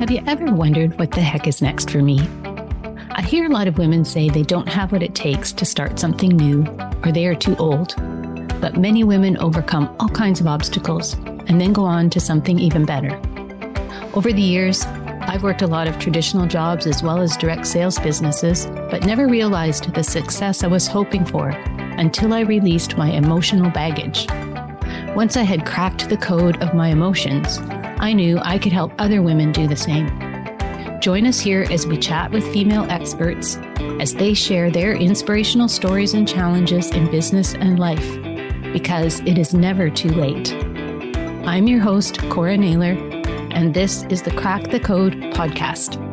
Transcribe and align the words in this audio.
Have 0.00 0.10
you 0.10 0.22
ever 0.26 0.50
wondered 0.50 0.98
what 0.98 1.10
the 1.10 1.20
heck 1.20 1.46
is 1.46 1.60
next 1.60 1.90
for 1.90 2.00
me? 2.00 2.26
I 3.10 3.20
hear 3.20 3.44
a 3.44 3.50
lot 3.50 3.68
of 3.68 3.76
women 3.76 4.02
say 4.02 4.30
they 4.30 4.42
don't 4.42 4.66
have 4.66 4.92
what 4.92 5.02
it 5.02 5.14
takes 5.14 5.52
to 5.52 5.66
start 5.66 5.98
something 5.98 6.30
new 6.30 6.64
or 7.04 7.12
they 7.12 7.26
are 7.26 7.34
too 7.34 7.54
old. 7.56 7.94
But 8.62 8.78
many 8.78 9.04
women 9.04 9.36
overcome 9.36 9.94
all 10.00 10.08
kinds 10.08 10.40
of 10.40 10.46
obstacles 10.46 11.12
and 11.48 11.60
then 11.60 11.74
go 11.74 11.84
on 11.84 12.08
to 12.10 12.18
something 12.18 12.58
even 12.58 12.86
better. 12.86 13.14
Over 14.14 14.32
the 14.32 14.40
years, 14.40 14.86
I've 14.86 15.42
worked 15.42 15.60
a 15.60 15.66
lot 15.66 15.86
of 15.86 15.98
traditional 15.98 16.46
jobs 16.46 16.86
as 16.86 17.02
well 17.02 17.20
as 17.20 17.36
direct 17.36 17.66
sales 17.66 17.98
businesses, 17.98 18.68
but 18.90 19.04
never 19.04 19.28
realized 19.28 19.92
the 19.92 20.02
success 20.02 20.64
I 20.64 20.68
was 20.68 20.86
hoping 20.86 21.26
for 21.26 21.50
until 21.50 22.32
I 22.32 22.40
released 22.40 22.96
my 22.96 23.10
emotional 23.10 23.70
baggage. 23.70 24.26
Once 25.14 25.36
I 25.36 25.42
had 25.42 25.66
cracked 25.66 26.08
the 26.08 26.16
code 26.16 26.56
of 26.62 26.72
my 26.72 26.88
emotions, 26.88 27.60
I 28.00 28.14
knew 28.14 28.38
I 28.38 28.58
could 28.58 28.72
help 28.72 28.92
other 28.98 29.20
women 29.20 29.52
do 29.52 29.68
the 29.68 29.76
same. 29.76 30.08
Join 31.00 31.26
us 31.26 31.38
here 31.38 31.66
as 31.70 31.86
we 31.86 31.98
chat 31.98 32.30
with 32.30 32.50
female 32.50 32.86
experts 32.90 33.58
as 34.00 34.14
they 34.14 34.32
share 34.32 34.70
their 34.70 34.94
inspirational 34.94 35.68
stories 35.68 36.14
and 36.14 36.26
challenges 36.26 36.90
in 36.92 37.10
business 37.10 37.54
and 37.54 37.78
life, 37.78 38.18
because 38.72 39.20
it 39.20 39.36
is 39.36 39.52
never 39.52 39.90
too 39.90 40.08
late. 40.08 40.54
I'm 41.46 41.66
your 41.66 41.80
host, 41.80 42.18
Cora 42.30 42.56
Naylor, 42.56 42.94
and 43.52 43.74
this 43.74 44.04
is 44.04 44.22
the 44.22 44.30
Crack 44.30 44.70
the 44.70 44.80
Code 44.80 45.14
podcast. 45.34 46.09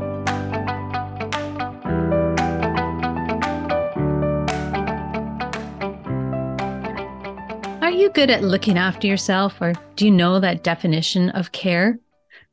You 8.08 8.14
good 8.14 8.32
at 8.32 8.42
looking 8.42 8.78
after 8.78 9.06
yourself, 9.06 9.60
or 9.60 9.74
do 9.98 10.06
you 10.06 10.12
know 10.12 10.40
that 10.40 10.64
definition 10.64 11.30
of 11.32 11.52
care? 11.52 12.00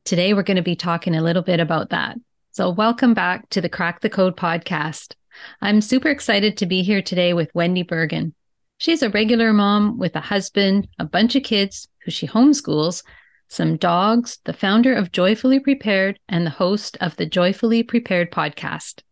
Today, 0.03 0.33
we're 0.33 0.43
going 0.43 0.57
to 0.57 0.61
be 0.61 0.75
talking 0.75 1.15
a 1.15 1.21
little 1.21 1.41
bit 1.41 1.61
about 1.61 1.91
that. 1.91 2.17
So, 2.51 2.69
welcome 2.69 3.13
back 3.13 3.47
to 3.51 3.61
the 3.61 3.69
Crack 3.69 4.01
the 4.01 4.09
Code 4.09 4.35
podcast. 4.35 5.15
I'm 5.61 5.79
super 5.79 6.09
excited 6.09 6.57
to 6.57 6.65
be 6.65 6.83
here 6.83 7.01
today 7.01 7.33
with 7.33 7.53
Wendi 7.53 7.87
Bergin. 7.87 8.33
She's 8.79 9.01
a 9.01 9.09
regular 9.09 9.53
mom 9.53 9.97
with 9.97 10.17
a 10.17 10.19
husband, 10.19 10.89
a 10.99 11.05
bunch 11.05 11.37
of 11.37 11.43
kids 11.43 11.87
who 12.03 12.11
she 12.11 12.27
homeschools, 12.27 13.01
some 13.47 13.77
dogs, 13.77 14.39
the 14.43 14.51
founder 14.51 14.93
of 14.93 15.13
Joyfully 15.13 15.61
Prepared, 15.61 16.19
and 16.27 16.45
the 16.45 16.51
host 16.51 16.97
of 16.99 17.15
the 17.15 17.25
Joyfully 17.25 17.81
Prepared 17.81 18.29
podcast. 18.29 19.03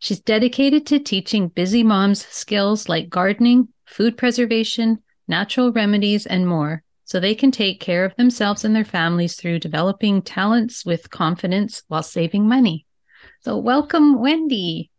She's 0.00 0.18
dedicated 0.18 0.84
to 0.86 0.98
teaching 0.98 1.46
busy 1.46 1.84
moms 1.84 2.26
skills 2.26 2.88
like 2.88 3.08
gardening, 3.08 3.68
food 3.86 4.16
preservation, 4.16 4.98
natural 5.32 5.72
remedies, 5.72 6.26
and 6.26 6.46
more 6.46 6.82
so 7.06 7.18
they 7.18 7.34
can 7.34 7.50
take 7.50 7.80
care 7.80 8.04
of 8.04 8.14
themselves 8.16 8.64
and 8.64 8.76
their 8.76 8.84
families 8.84 9.34
through 9.34 9.58
developing 9.58 10.20
talents 10.20 10.84
with 10.84 11.10
confidence 11.10 11.82
while 11.88 12.02
saving 12.02 12.46
money. 12.46 12.84
So, 13.40 13.56
welcome, 13.56 14.18
Wendi. 14.18 14.90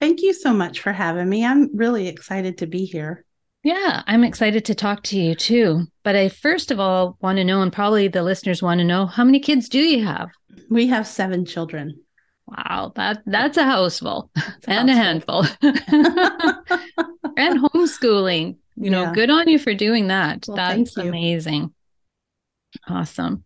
Thank 0.00 0.22
you 0.22 0.32
so 0.32 0.52
much 0.52 0.78
for 0.78 0.92
having 0.92 1.28
me. 1.28 1.44
I'm 1.44 1.76
really 1.76 2.06
excited 2.06 2.58
to 2.58 2.66
be 2.66 2.84
here. 2.84 3.24
Yeah, 3.62 4.02
I'm 4.06 4.24
excited 4.24 4.64
to 4.66 4.74
talk 4.74 5.02
to 5.04 5.18
you 5.18 5.34
too. 5.34 5.86
But 6.02 6.16
I 6.16 6.28
first 6.30 6.70
of 6.70 6.80
all 6.80 7.18
want 7.20 7.36
to 7.38 7.44
know, 7.44 7.60
and 7.60 7.72
probably 7.72 8.08
the 8.08 8.22
listeners 8.22 8.62
want 8.62 8.78
to 8.78 8.84
know, 8.84 9.06
how 9.06 9.24
many 9.24 9.40
kids 9.40 9.68
do 9.68 9.80
you 9.80 10.04
have? 10.04 10.30
We 10.70 10.86
have 10.86 11.06
seven 11.06 11.44
children. 11.44 12.00
Wow, 12.46 12.92
that 12.96 13.22
that's 13.26 13.58
a 13.58 13.64
houseful 13.64 14.30
and 14.66 14.88
a 14.88 14.94
handful. 14.94 15.44
and 15.62 17.60
homeschooling. 17.62 18.56
You 18.80 18.90
know, 18.90 19.02
yeah. 19.02 19.12
good 19.12 19.30
on 19.30 19.48
you 19.48 19.58
for 19.58 19.74
doing 19.74 20.08
that. 20.08 20.46
Well, 20.48 20.56
that's 20.56 20.96
amazing. 20.96 21.74
Awesome. 22.88 23.44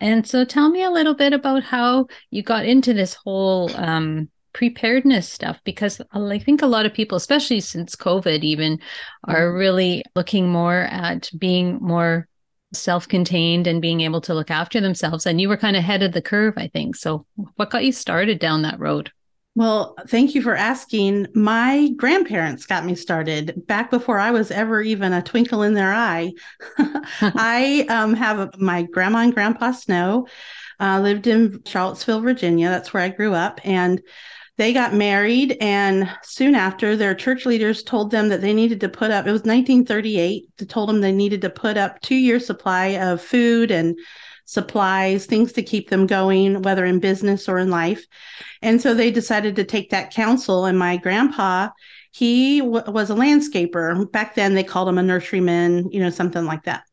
And 0.00 0.24
so 0.26 0.44
tell 0.44 0.70
me 0.70 0.84
a 0.84 0.90
little 0.90 1.14
bit 1.14 1.32
about 1.32 1.64
how 1.64 2.06
you 2.30 2.42
got 2.42 2.64
into 2.64 2.94
this 2.94 3.14
whole 3.14 3.74
um, 3.74 4.28
preparedness 4.52 5.28
stuff 5.28 5.58
because 5.64 6.00
I 6.12 6.38
think 6.38 6.62
a 6.62 6.66
lot 6.66 6.86
of 6.86 6.94
people, 6.94 7.16
especially 7.16 7.60
since 7.60 7.96
COVID, 7.96 8.44
even 8.44 8.78
are 9.24 9.48
mm-hmm. 9.48 9.58
really 9.58 10.04
looking 10.14 10.48
more 10.48 10.82
at 10.82 11.28
being 11.36 11.78
more 11.80 12.28
self 12.72 13.08
contained 13.08 13.66
and 13.66 13.82
being 13.82 14.02
able 14.02 14.20
to 14.20 14.34
look 14.34 14.50
after 14.50 14.80
themselves. 14.80 15.26
And 15.26 15.40
you 15.40 15.48
were 15.48 15.56
kind 15.56 15.76
of 15.76 15.80
ahead 15.80 16.04
of 16.04 16.12
the 16.12 16.22
curve, 16.22 16.54
I 16.56 16.68
think. 16.68 16.94
So, 16.94 17.26
what 17.56 17.70
got 17.70 17.84
you 17.84 17.92
started 17.92 18.38
down 18.38 18.62
that 18.62 18.78
road? 18.78 19.10
Well, 19.58 19.96
thank 20.06 20.36
you 20.36 20.42
for 20.42 20.54
asking. 20.54 21.26
My 21.34 21.90
grandparents 21.96 22.64
got 22.64 22.84
me 22.84 22.94
started 22.94 23.66
back 23.66 23.90
before 23.90 24.20
I 24.20 24.30
was 24.30 24.52
ever 24.52 24.82
even 24.82 25.12
a 25.12 25.20
twinkle 25.20 25.62
in 25.62 25.74
their 25.74 25.92
eye. 25.92 26.30
I 27.20 27.84
um, 27.88 28.14
have 28.14 28.38
a, 28.38 28.50
my 28.56 28.84
grandma 28.84 29.18
and 29.18 29.34
grandpa 29.34 29.72
Snow 29.72 30.28
uh, 30.78 31.00
lived 31.00 31.26
in 31.26 31.60
Charlottesville, 31.66 32.20
Virginia. 32.20 32.68
That's 32.68 32.94
where 32.94 33.02
I 33.02 33.08
grew 33.08 33.34
up. 33.34 33.60
And 33.64 34.00
they 34.58 34.72
got 34.72 34.94
married. 34.94 35.56
And 35.60 36.08
soon 36.22 36.54
after, 36.54 36.94
their 36.94 37.16
church 37.16 37.44
leaders 37.44 37.82
told 37.82 38.12
them 38.12 38.28
that 38.28 38.40
they 38.40 38.54
needed 38.54 38.78
to 38.82 38.88
put 38.88 39.10
up, 39.10 39.26
it 39.26 39.32
was 39.32 39.40
1938, 39.40 40.44
they 40.56 40.66
told 40.66 40.88
them 40.88 41.00
they 41.00 41.10
needed 41.10 41.40
to 41.40 41.50
put 41.50 41.76
up 41.76 42.00
two 42.00 42.14
year 42.14 42.38
supply 42.38 42.90
of 42.90 43.20
food 43.20 43.72
and 43.72 43.98
supplies, 44.48 45.26
things 45.26 45.52
to 45.52 45.62
keep 45.62 45.90
them 45.90 46.06
going, 46.06 46.62
whether 46.62 46.86
in 46.86 46.98
business 47.00 47.50
or 47.50 47.58
in 47.58 47.68
life. 47.68 48.06
And 48.62 48.80
so 48.80 48.94
they 48.94 49.10
decided 49.10 49.56
to 49.56 49.64
take 49.64 49.90
that 49.90 50.10
counsel. 50.10 50.64
And 50.64 50.78
my 50.78 50.96
grandpa, 50.96 51.68
he 52.12 52.60
w- 52.60 52.90
was 52.90 53.10
a 53.10 53.14
landscaper. 53.14 54.10
Back 54.10 54.34
then, 54.34 54.54
they 54.54 54.64
called 54.64 54.88
him 54.88 54.96
a 54.96 55.02
nurseryman, 55.02 55.92
you 55.92 56.00
know, 56.00 56.08
something 56.08 56.46
like 56.46 56.62
that. 56.64 56.84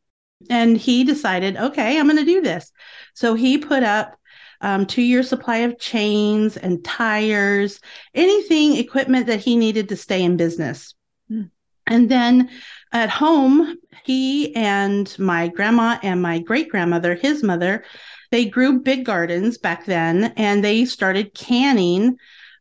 And 0.49 0.75
he 0.75 1.05
decided, 1.05 1.55
okay, 1.55 1.97
I'm 1.97 2.07
going 2.07 2.17
to 2.17 2.25
do 2.25 2.41
this. 2.41 2.73
So 3.13 3.35
he 3.35 3.57
put 3.57 3.83
up 3.83 4.19
um, 4.59 4.85
two 4.85 5.01
year 5.01 5.23
supply 5.23 5.59
of 5.59 5.79
chains 5.79 6.57
and 6.57 6.83
tires, 6.83 7.79
anything 8.13 8.75
equipment 8.75 9.27
that 9.27 9.39
he 9.39 9.55
needed 9.55 9.87
to 9.89 9.95
stay 9.95 10.21
in 10.21 10.35
business. 10.35 10.93
Mm. 11.31 11.51
And 11.87 12.11
then 12.11 12.49
at 12.95 13.09
home, 13.09 13.75
he 14.05 14.55
and 14.55 15.13
my 15.19 15.49
grandma 15.49 15.99
and 16.01 16.21
my 16.21 16.39
great 16.39 16.69
grandmother, 16.69 17.13
his 17.13 17.43
mother, 17.43 17.83
they 18.31 18.45
grew 18.45 18.79
big 18.79 19.05
gardens 19.05 19.57
back 19.57 19.85
then 19.85 20.33
and 20.37 20.63
they 20.63 20.85
started 20.85 21.33
canning 21.33 22.17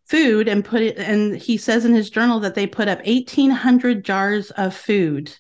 food 0.07 0.49
and 0.49 0.65
put 0.65 0.83
it 0.83 0.99
and 0.99 1.37
he 1.37 1.57
says 1.57 1.85
in 1.85 1.95
his 1.95 2.11
journal 2.11 2.41
that 2.41 2.57
they 2.57 2.67
put 2.67 2.89
up 2.89 2.99
1800 3.07 4.05
jars 4.05 4.51
of 4.53 4.75
food. 4.75 5.35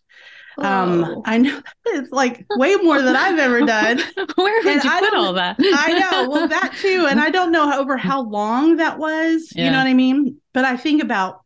Um 0.59 1.22
i 1.25 1.38
know 1.38 1.60
it's 1.87 2.12
like 2.12 2.47
way 2.50 2.77
more 2.77 3.03
than 3.03 3.16
i've 3.16 3.41
ever 3.41 3.60
done. 3.66 3.99
Where 4.37 4.62
would 4.62 4.75
and 4.75 4.84
you 4.84 4.91
I 4.91 5.00
put 5.00 5.15
all 5.15 5.33
that? 5.33 5.56
I 5.60 5.99
know 5.99 6.31
well 6.31 6.49
that 6.49 6.72
too 6.81 7.09
and 7.10 7.21
i 7.21 7.31
don't 7.31 7.50
know 7.50 7.78
over 7.78 7.97
how 7.97 8.22
long 8.22 8.77
that 8.77 8.99
was 8.99 9.53
yeah. 9.56 9.65
you 9.65 9.71
know 9.72 9.78
what 9.78 9.88
i 9.88 9.94
mean? 9.94 10.41
But 10.53 10.65
i 10.65 10.77
think 10.77 11.03
about 11.03 11.44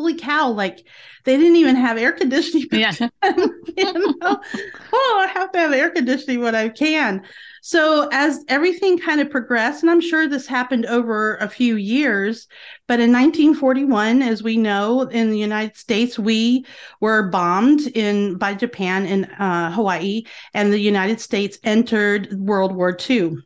holy 0.00 0.14
cow, 0.14 0.48
like 0.48 0.86
they 1.24 1.36
didn't 1.36 1.56
even 1.56 1.76
have 1.76 1.98
air 1.98 2.12
conditioning. 2.12 2.66
Yeah. 2.72 2.94
you 3.26 3.92
know? 3.92 4.40
oh, 4.92 5.26
I 5.28 5.30
have 5.34 5.52
to 5.52 5.58
have 5.58 5.72
air 5.72 5.90
conditioning 5.90 6.40
when 6.40 6.54
I 6.54 6.70
can. 6.70 7.22
So 7.60 8.08
as 8.10 8.42
everything 8.48 8.98
kind 8.98 9.20
of 9.20 9.28
progressed, 9.28 9.82
and 9.82 9.90
I'm 9.90 10.00
sure 10.00 10.26
this 10.26 10.46
happened 10.46 10.86
over 10.86 11.36
a 11.36 11.48
few 11.48 11.76
years, 11.76 12.48
but 12.86 12.98
in 12.98 13.12
1941, 13.12 14.22
as 14.22 14.42
we 14.42 14.56
know, 14.56 15.02
in 15.02 15.30
the 15.30 15.38
United 15.38 15.76
States, 15.76 16.18
we 16.18 16.64
were 17.00 17.28
bombed 17.28 17.82
in 17.88 18.38
by 18.38 18.54
Japan 18.54 19.04
in 19.04 19.26
uh, 19.26 19.70
Hawaii, 19.72 20.22
and 20.54 20.72
the 20.72 20.78
United 20.78 21.20
States 21.20 21.58
entered 21.62 22.32
World 22.32 22.74
War 22.74 22.96
II. 23.10 23.36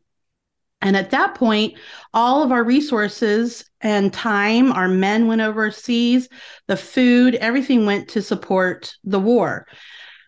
And 0.85 0.99
at 0.99 1.11
that 1.11 1.35
point, 1.35 1.79
all 2.13 2.43
of 2.43 2.53
our 2.53 2.63
resources 2.63 3.65
and 3.81 4.13
time, 4.13 4.71
our 4.71 4.87
men 4.87 5.27
went 5.27 5.41
overseas, 5.41 6.29
the 6.69 6.77
food, 6.77 7.35
everything 7.37 7.87
went 7.87 8.11
to 8.11 8.23
support 8.23 8.95
the 9.03 9.19
war, 9.19 9.67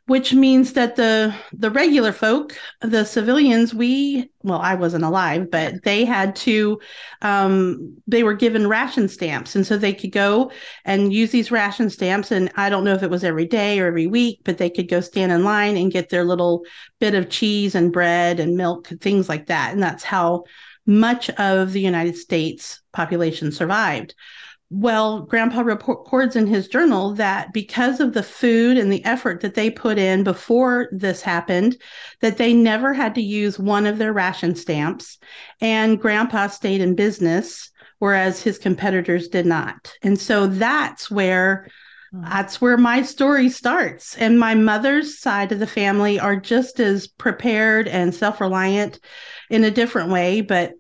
which 0.07 0.33
means 0.33 0.73
that 0.75 0.95
the 0.95 1.35
the 1.53 1.71
regular 1.71 2.13
folk, 2.13 2.57
the 2.81 3.05
civilians, 3.05 3.75
we 3.75 4.31
well, 4.43 4.61
I 4.61 4.75
wasn't 4.75 5.05
alive, 5.05 5.51
but 5.51 5.83
they 5.83 6.05
had 6.05 6.37
to 6.37 6.79
um, 7.23 7.97
they 8.07 8.23
were 8.23 8.35
given 8.35 8.69
ration 8.69 9.09
stamps, 9.09 9.57
and 9.57 9.67
so 9.67 9.77
they 9.77 9.93
could 9.93 10.13
go 10.13 10.53
and 10.85 11.13
use 11.13 11.33
these 11.33 11.51
ration 11.51 11.91
stamps. 11.91 12.31
And 12.31 12.53
I 12.57 12.71
don't 12.71 12.85
know 12.85 12.95
if 12.95 13.03
it 13.03 13.11
was 13.11 13.25
every 13.25 13.47
day 13.47 13.81
or 13.81 13.87
every 13.87 14.07
week, 14.07 14.41
but 14.45 14.59
they 14.59 14.71
could 14.71 14.89
go 14.89 15.01
stand 15.01 15.33
in 15.33 15.43
line 15.43 15.77
and 15.77 15.93
get 15.93 16.09
their 16.09 16.25
little 16.25 16.65
bit 17.01 17.15
of 17.15 17.29
cheese 17.29 17.75
and 17.75 17.93
bread 17.93 18.39
and 18.39 18.57
milk, 18.57 18.89
things 19.01 19.29
like 19.29 19.47
that. 19.47 19.73
And 19.73 19.83
that's 19.83 20.05
how 20.05 20.45
much 20.87 21.31
of 21.31 21.73
the 21.73 21.81
United 21.81 22.17
States 22.17 22.81
population 22.93 23.51
survived. 23.51 24.15
Well, 24.69 25.21
Grandpa 25.23 25.61
records 25.61 26.35
in 26.35 26.49
his 26.49 26.67
journal 26.67 27.15
that 27.15 27.53
because 27.53 28.01
of 28.01 28.15
the 28.15 28.23
food 28.23 28.77
and 28.77 28.93
the 28.93 29.05
effort 29.05 29.41
that 29.43 29.55
they 29.55 29.71
put 29.71 29.97
in 29.97 30.25
before 30.25 30.89
this 30.91 31.23
happened, 31.23 31.77
that 32.21 32.37
they 32.37 32.53
never 32.53 32.93
had 32.93 33.15
to 33.15 33.23
use 33.23 33.61
one 33.61 33.87
of 33.87 33.99
their 33.99 34.13
ration 34.13 34.57
stamps. 34.57 35.19
And 35.61 36.01
Grandpa 36.01 36.49
stayed 36.49 36.81
in 36.81 36.97
business, 36.97 37.71
whereas 38.01 38.43
his 38.43 38.59
competitors 38.59 39.29
did 39.29 39.47
not. 39.47 39.93
And 40.03 40.19
so 40.19 40.49
that's 40.49 41.11
where 41.11 41.69
that's 42.13 42.61
where 42.61 42.77
my 42.79 43.03
story 43.03 43.49
starts. 43.49 44.17
And 44.17 44.39
my 44.39 44.55
mother's 44.55 45.19
side 45.19 45.53
of 45.53 45.59
the 45.59 45.67
family 45.67 46.19
are 46.19 46.37
just 46.37 46.81
as 46.81 47.07
prepared 47.07 47.89
and 47.89 48.15
self 48.15 48.41
reliant 48.41 49.01
in 49.51 49.65
a 49.65 49.71
different 49.71 50.11
way. 50.11 50.41
But 50.41 50.73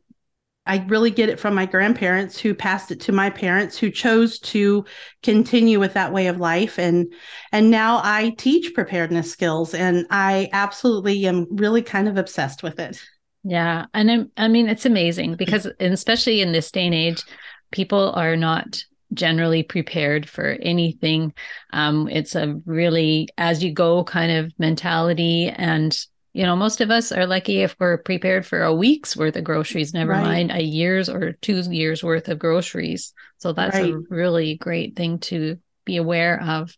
I 0.66 0.84
really 0.88 1.10
get 1.10 1.28
it 1.28 1.40
from 1.40 1.54
my 1.54 1.66
grandparents 1.66 2.38
who 2.38 2.54
passed 2.54 2.90
it 2.90 3.00
to 3.02 3.12
my 3.12 3.30
parents 3.30 3.78
who 3.78 3.90
chose 3.90 4.38
to 4.40 4.84
continue 5.22 5.78
with 5.78 5.94
that 5.94 6.12
way 6.12 6.26
of 6.26 6.38
life 6.38 6.78
and 6.78 7.12
and 7.52 7.70
now 7.70 8.00
I 8.02 8.34
teach 8.36 8.74
preparedness 8.74 9.30
skills 9.30 9.74
and 9.74 10.06
I 10.10 10.48
absolutely 10.52 11.26
am 11.26 11.46
really 11.50 11.82
kind 11.82 12.08
of 12.08 12.16
obsessed 12.16 12.62
with 12.62 12.78
it. 12.78 13.00
Yeah, 13.44 13.86
and 13.94 14.10
I'm, 14.10 14.32
I 14.36 14.48
mean 14.48 14.68
it's 14.68 14.86
amazing 14.86 15.36
because 15.36 15.68
especially 15.80 16.40
in 16.40 16.52
this 16.52 16.70
day 16.70 16.86
and 16.86 16.94
age 16.94 17.22
people 17.70 18.12
are 18.12 18.36
not 18.36 18.82
generally 19.12 19.62
prepared 19.62 20.28
for 20.28 20.56
anything. 20.60 21.32
Um, 21.72 22.08
it's 22.08 22.34
a 22.34 22.60
really 22.66 23.28
as 23.38 23.62
you 23.62 23.72
go 23.72 24.04
kind 24.04 24.32
of 24.32 24.52
mentality 24.58 25.48
and 25.48 25.96
you 26.36 26.42
know, 26.42 26.54
most 26.54 26.82
of 26.82 26.90
us 26.90 27.12
are 27.12 27.26
lucky 27.26 27.62
if 27.62 27.74
we're 27.80 27.96
prepared 27.96 28.44
for 28.44 28.62
a 28.62 28.74
week's 28.74 29.16
worth 29.16 29.36
of 29.36 29.44
groceries, 29.44 29.94
never 29.94 30.12
right. 30.12 30.22
mind 30.22 30.50
a 30.52 30.62
year's 30.62 31.08
or 31.08 31.32
two 31.32 31.60
years 31.72 32.04
worth 32.04 32.28
of 32.28 32.38
groceries. 32.38 33.14
So 33.38 33.54
that's 33.54 33.74
right. 33.74 33.94
a 33.94 34.02
really 34.10 34.56
great 34.56 34.96
thing 34.96 35.18
to 35.20 35.56
be 35.86 35.96
aware 35.96 36.42
of. 36.42 36.76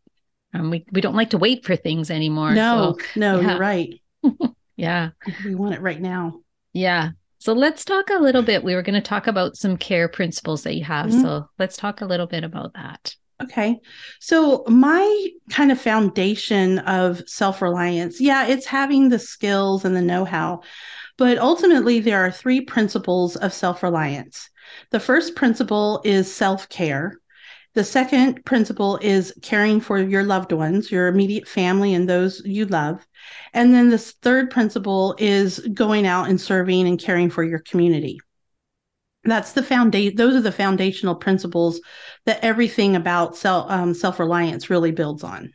Um, 0.55 0.71
we, 0.71 0.87
we 0.93 1.01
don't 1.01 1.17
like 1.17 1.31
to 1.31 1.39
wait 1.39 1.65
for 1.65 1.75
things 1.75 2.09
anymore. 2.09 2.55
No, 2.55 2.97
so, 3.01 3.21
no, 3.21 3.41
yeah. 3.41 3.51
you're 3.51 3.59
right. 3.59 4.01
yeah. 4.77 5.11
We 5.45 5.57
want 5.57 5.75
it 5.75 5.81
right 5.81 6.01
now. 6.01 6.39
Yeah. 6.73 7.11
So 7.39 7.53
let's 7.53 7.85
talk 7.85 8.11
a 8.11 8.23
little 8.23 8.43
bit. 8.43 8.63
We 8.63 8.77
were 8.77 8.83
going 8.83 8.95
to 8.95 9.01
talk 9.01 9.27
about 9.27 9.57
some 9.57 9.77
care 9.77 10.09
principles 10.09 10.63
that 10.63 10.77
you 10.77 10.85
have. 10.85 11.07
Mm-hmm. 11.07 11.23
So 11.23 11.49
let's 11.59 11.77
talk 11.77 12.01
a 12.01 12.07
little 12.07 12.29
bit 12.29 12.45
about 12.45 12.75
that. 12.75 13.17
Okay. 13.41 13.79
So, 14.19 14.65
my 14.67 15.29
kind 15.51 15.71
of 15.71 15.81
foundation 15.81 16.81
of 16.81 17.23
self 17.29 17.63
reliance, 17.63 18.21
yeah, 18.21 18.47
it's 18.47 18.67
having 18.67 19.09
the 19.09 19.19
skills 19.19 19.85
and 19.85 19.95
the 19.95 20.03
know 20.03 20.25
how. 20.25 20.63
But 21.17 21.39
ultimately, 21.39 22.01
there 22.01 22.25
are 22.25 22.33
three 22.33 22.61
principles 22.61 23.37
of 23.37 23.53
self 23.53 23.83
reliance. 23.83 24.51
The 24.91 24.99
first 24.99 25.37
principle 25.37 26.01
is 26.05 26.33
self 26.33 26.69
care. 26.69 27.21
The 27.75 27.85
second 27.85 28.45
principle 28.45 28.99
is 29.03 29.33
caring 29.43 29.81
for 29.81 29.99
your 29.99 30.25
loved 30.25 30.51
ones, 30.51 30.91
your 30.91 31.07
immediate 31.07 31.47
family, 31.47 31.95
and 31.95 32.09
those 32.09 32.43
you 32.45 32.65
love. 32.67 33.07
And 33.55 33.73
then 33.73 33.91
the 33.91 33.99
third 33.99 34.51
principle 34.51 35.15
is 35.19 35.61
going 35.75 36.07
out 36.07 36.29
and 36.29 36.41
serving 36.41 36.89
and 36.89 36.99
caring 36.99 37.31
for 37.31 37.45
your 37.45 37.61
community 37.61 38.19
that's 39.31 39.53
the 39.53 39.63
foundation 39.63 40.17
those 40.17 40.35
are 40.35 40.41
the 40.41 40.53
foundational 40.53 41.15
principles 41.15 41.81
that 42.27 42.45
everything 42.45 42.97
about 42.97 43.37
self 43.37 43.71
um, 43.71 43.95
self-reliance 43.95 44.71
really 44.71 44.93
builds 44.93 45.25
on. 45.25 45.53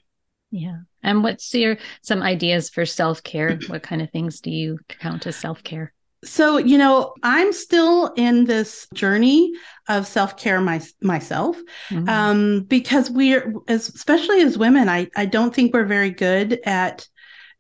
Yeah. 0.52 0.78
And 1.02 1.24
what's 1.24 1.54
your 1.54 1.78
some 2.02 2.22
ideas 2.22 2.70
for 2.70 2.86
self-care? 2.86 3.60
What 3.68 3.84
kind 3.84 4.02
of 4.02 4.12
things 4.12 4.40
do 4.40 4.52
you 4.52 4.80
count 4.88 5.28
as 5.28 5.36
self-care? 5.36 5.94
So 6.24 6.58
you 6.58 6.78
know 6.78 7.14
i'm 7.22 7.52
still 7.52 8.14
in 8.16 8.46
this 8.46 8.88
journey 8.94 9.52
of 9.90 10.08
self-care 10.08 10.62
my, 10.62 10.81
myself 11.02 11.58
mm-hmm. 11.90 12.08
um, 12.08 12.64
because 12.64 13.12
we're 13.12 13.54
as, 13.68 13.90
especially 13.90 14.42
as 14.42 14.58
women 14.58 14.88
I, 14.88 15.10
I 15.18 15.25
don't 15.25 15.54
think 15.54 15.74
we're 15.74 15.84
very 15.84 16.12
good 16.12 16.62
at 16.66 17.06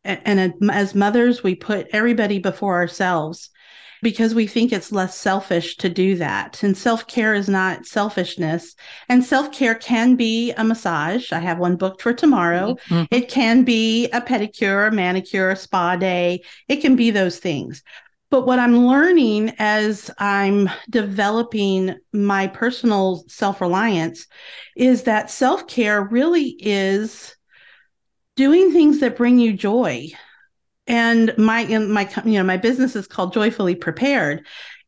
and 0.05 0.53
as 0.71 0.95
mothers 0.95 1.43
we 1.43 1.55
put 1.55 1.87
everybody 1.91 2.39
before 2.39 2.75
ourselves 2.75 3.49
because 4.03 4.35
we 4.35 4.45
think 4.45 4.71
it's 4.71 4.91
less 4.91 5.17
selfish 5.17 5.77
to 5.77 5.89
do 5.89 6.15
that. 6.17 6.61
And 6.61 6.77
self 6.77 7.07
care 7.07 7.33
is 7.33 7.49
not 7.49 7.87
selfishness. 7.87 8.75
And 9.09 9.23
self 9.23 9.51
care 9.51 9.73
can 9.73 10.15
be 10.15 10.51
a 10.51 10.63
massage. 10.63 11.31
I 11.31 11.39
have 11.39 11.57
one 11.57 11.77
booked 11.77 12.01
for 12.01 12.13
tomorrow. 12.13 12.75
Mm-hmm. 12.89 13.05
It 13.09 13.29
can 13.29 13.63
be 13.63 14.09
a 14.09 14.21
pedicure, 14.21 14.87
a 14.87 14.91
manicure, 14.91 15.49
a 15.49 15.55
spa 15.55 15.95
day. 15.95 16.43
It 16.67 16.81
can 16.81 16.95
be 16.95 17.09
those 17.09 17.39
things. 17.39 17.81
But 18.29 18.45
what 18.45 18.59
I'm 18.59 18.87
learning 18.87 19.53
as 19.59 20.11
I'm 20.17 20.69
developing 20.89 21.95
my 22.11 22.47
personal 22.47 23.23
self 23.27 23.61
reliance 23.61 24.27
is 24.75 25.03
that 25.03 25.31
self 25.31 25.67
care 25.67 26.03
really 26.03 26.55
is 26.59 27.35
doing 28.35 28.71
things 28.71 28.99
that 28.99 29.15
bring 29.15 29.39
you 29.39 29.53
joy 29.53 30.09
and 30.87 31.33
my 31.37 31.65
my 31.65 32.09
you 32.25 32.33
know 32.33 32.43
my 32.43 32.57
business 32.57 32.95
is 32.95 33.07
called 33.07 33.33
joyfully 33.33 33.75
prepared. 33.75 34.45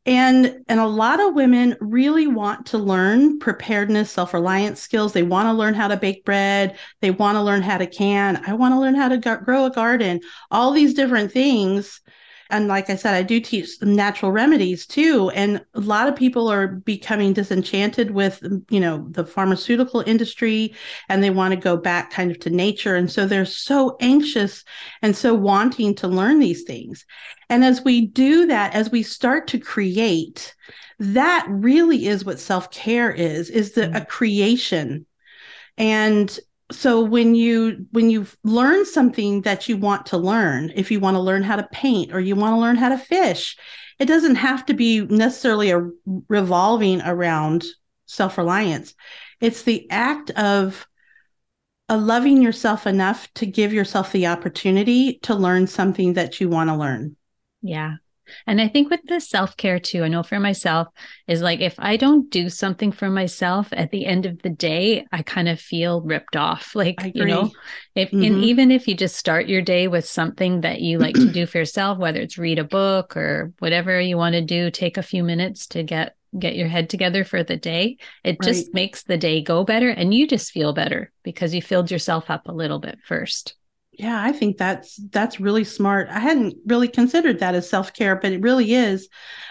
And 0.07 0.63
and 0.68 0.80
a 0.80 0.86
lot 0.86 1.19
of 1.19 1.33
women 1.33 1.75
really 1.80 2.27
want 2.27 2.68
to 2.68 2.77
learn 2.77 3.39
preparedness 3.39 4.12
self-reliance 4.12 4.80
skills. 4.80 5.13
They 5.13 5.24
want 5.24 5.47
to 5.47 5.53
learn 5.53 5.74
how 5.74 5.88
to 5.88 5.97
bake 5.97 6.25
bread. 6.25 6.77
They 7.01 7.09
want 7.09 7.38
to 7.38 7.42
learn 7.42 7.63
how 7.63 7.80
to 7.80 7.88
can. 7.88 8.42
I 8.45 8.53
want 8.53 8.74
to 8.74 8.80
learn 8.80 8.94
how 8.94 9.07
to 9.07 9.18
grow 9.44 9.65
a 9.65 9.71
garden. 9.71 10.21
All 10.51 10.71
these 10.71 10.94
different 10.94 11.31
things 11.31 12.01
and 12.50 12.68
like 12.68 12.89
I 12.89 12.95
said, 12.95 13.15
I 13.15 13.24
do 13.24 13.39
teach 13.39 13.81
natural 13.81 14.31
remedies 14.31 14.86
too. 14.86 15.31
And 15.31 15.65
a 15.74 15.80
lot 15.80 16.07
of 16.07 16.15
people 16.15 16.47
are 16.47 16.68
becoming 16.68 17.33
disenchanted 17.33 18.12
with, 18.12 18.44
you 18.69 18.80
know, 18.80 19.07
the 19.09 19.25
pharmaceutical 19.25 20.01
industry 20.01 20.75
and 21.09 21.24
they 21.24 21.31
want 21.31 21.53
to 21.53 21.59
go 21.59 21.75
back 21.75 22.12
kind 22.12 22.30
of 22.30 22.39
to 22.42 22.51
nature. 22.51 22.95
And 22.95 23.12
so 23.12 23.25
they're 23.25 23.45
so 23.45 23.97
anxious 24.00 24.63
and 25.01 25.15
so 25.15 25.33
wanting 25.33 25.95
to 25.95 26.07
learn 26.07 26.39
these 26.39 26.63
things. 26.63 27.06
And 27.50 27.65
as 27.65 27.83
we 27.83 28.06
do 28.06 28.45
that, 28.48 28.75
as 28.75 28.91
we 28.91 29.01
start 29.01 29.48
to 29.48 29.59
create, 29.59 30.53
that 31.00 31.48
really 31.50 32.06
is 32.06 32.25
what 32.25 32.39
self-care 32.39 33.12
is, 33.12 33.50
is 33.50 33.71
the 33.71 33.88
mm. 33.88 34.01
a 34.01 34.06
creation. 34.06 35.06
And 35.77 36.39
so 36.75 37.01
when 37.01 37.36
you 37.36 37.86
when 37.92 38.10
you 38.10 38.27
learn 38.44 38.86
something 38.86 39.42
that 39.42 39.69
you 39.69 39.77
want 39.77 40.06
to 40.06 40.18
learn 40.18 40.72
if 40.75 40.92
you 40.92 41.00
want 41.00 41.16
to 41.16 41.22
learn 41.22 41.44
how 41.44 41.56
to 41.56 41.68
paint 41.72 42.13
or 42.13 42.19
you 42.19 42.36
want 42.36 42.54
to 42.54 42.60
learn 42.60 42.75
how 42.75 42.89
to 42.89 42.98
fish 42.98 43.57
it 44.00 44.06
doesn't 44.06 44.36
have 44.36 44.66
to 44.66 44.74
be 44.74 45.01
necessarily 45.01 45.72
a 45.72 45.89
revolving 46.27 47.01
around 47.01 47.63
self-reliance. 48.07 48.94
It's 49.39 49.63
the 49.63 49.89
act 49.89 50.31
of 50.31 50.88
uh, 51.88 51.98
loving 51.98 52.42
yourself 52.42 52.88
enough 52.88 53.31
to 53.36 53.45
give 53.45 53.72
yourself 53.72 54.12
the 54.12 54.27
opportunity 54.27 55.19
to 55.24 55.36
learn 55.36 55.68
something 55.68 56.13
that 56.13 56.42
you 56.42 56.50
want 56.50 56.69
to 56.69 56.75
learn. 56.75 57.16
Yeah 57.62 57.95
and 58.48 58.62
I 58.62 58.68
think 58.68 58.89
with 58.89 59.01
the 59.06 59.19
self 59.19 59.57
care 59.57 59.80
too, 59.80 60.04
I 60.04 60.07
know 60.07 60.24
for 60.24 60.39
myself 60.39 60.88
is 61.27 61.42
like 61.42 61.60
if 61.60 61.75
I 61.77 61.98
don't 61.98 62.30
do 62.30 62.50
something 62.50 62.92
for 62.92 63.10
myself 63.10 63.68
at 63.72 63.92
the 63.92 64.06
end 64.06 64.25
of 64.25 64.42
the 64.42 64.50
day, 64.50 65.06
I 65.12 65.22
kind 65.22 65.50
of 65.50 65.60
feel 65.60 66.01
ripped 66.01 66.36
off. 66.36 66.74
Like, 66.86 67.16
you 67.16 67.25
know, 67.25 67.51
if 67.95 68.10
mm-hmm. 68.10 68.24
and 68.24 68.44
even 68.44 68.69
if 68.69 68.88
you 68.88 68.95
just 68.95 69.16
start 69.16 69.48
your 69.48 69.62
day 69.62 69.88
with 69.88 70.06
something 70.06 70.62
that 70.62 70.81
you 70.81 71.00
like 71.00 71.16
to 71.16 71.31
do 71.31 71.48
for 71.48 71.57
yourself, 71.57 71.98
whether 71.98 72.19
it's 72.19 72.38
read 72.38 72.60
a 72.60 72.63
book 72.63 73.18
or 73.18 73.54
whatever 73.57 74.00
you 74.00 74.18
want 74.18 74.33
to 74.33 74.42
do, 74.42 74.70
take 74.70 74.98
a 74.98 75.03
few 75.03 75.24
minutes 75.24 75.65
to 75.67 75.82
get 75.82 76.15
get 76.38 76.55
your 76.55 76.67
head 76.67 76.89
together 76.89 77.24
for 77.24 77.44
the 77.44 77.58
day. 77.58 77.98
It 78.24 78.38
right. 78.39 78.41
just 78.41 78.74
makes 78.74 79.03
the 79.03 79.17
day 79.17 79.41
go 79.41 79.63
better 79.63 79.89
and 79.89 80.13
you 80.13 80.27
just 80.27 80.51
feel 80.51 80.74
better 80.74 81.12
because 81.24 81.55
you 81.55 81.62
filled 81.62 81.89
yourself 81.89 82.29
up 82.29 82.48
a 82.48 82.53
little 82.53 82.79
bit 82.79 83.00
first. 83.03 83.55
Yeah, 83.97 84.21
I 84.21 84.31
think 84.31 84.57
that's 84.57 84.97
that's 85.11 85.39
really 85.39 85.63
smart. 85.63 86.09
I 86.09 86.19
hadn't 86.19 86.55
really 86.65 86.87
considered 86.87 87.39
that 87.39 87.55
as 87.55 87.69
self 87.69 87.93
care, 87.93 88.15
but 88.15 88.31
it 88.31 88.41
really 88.41 88.73
is. 88.73 89.07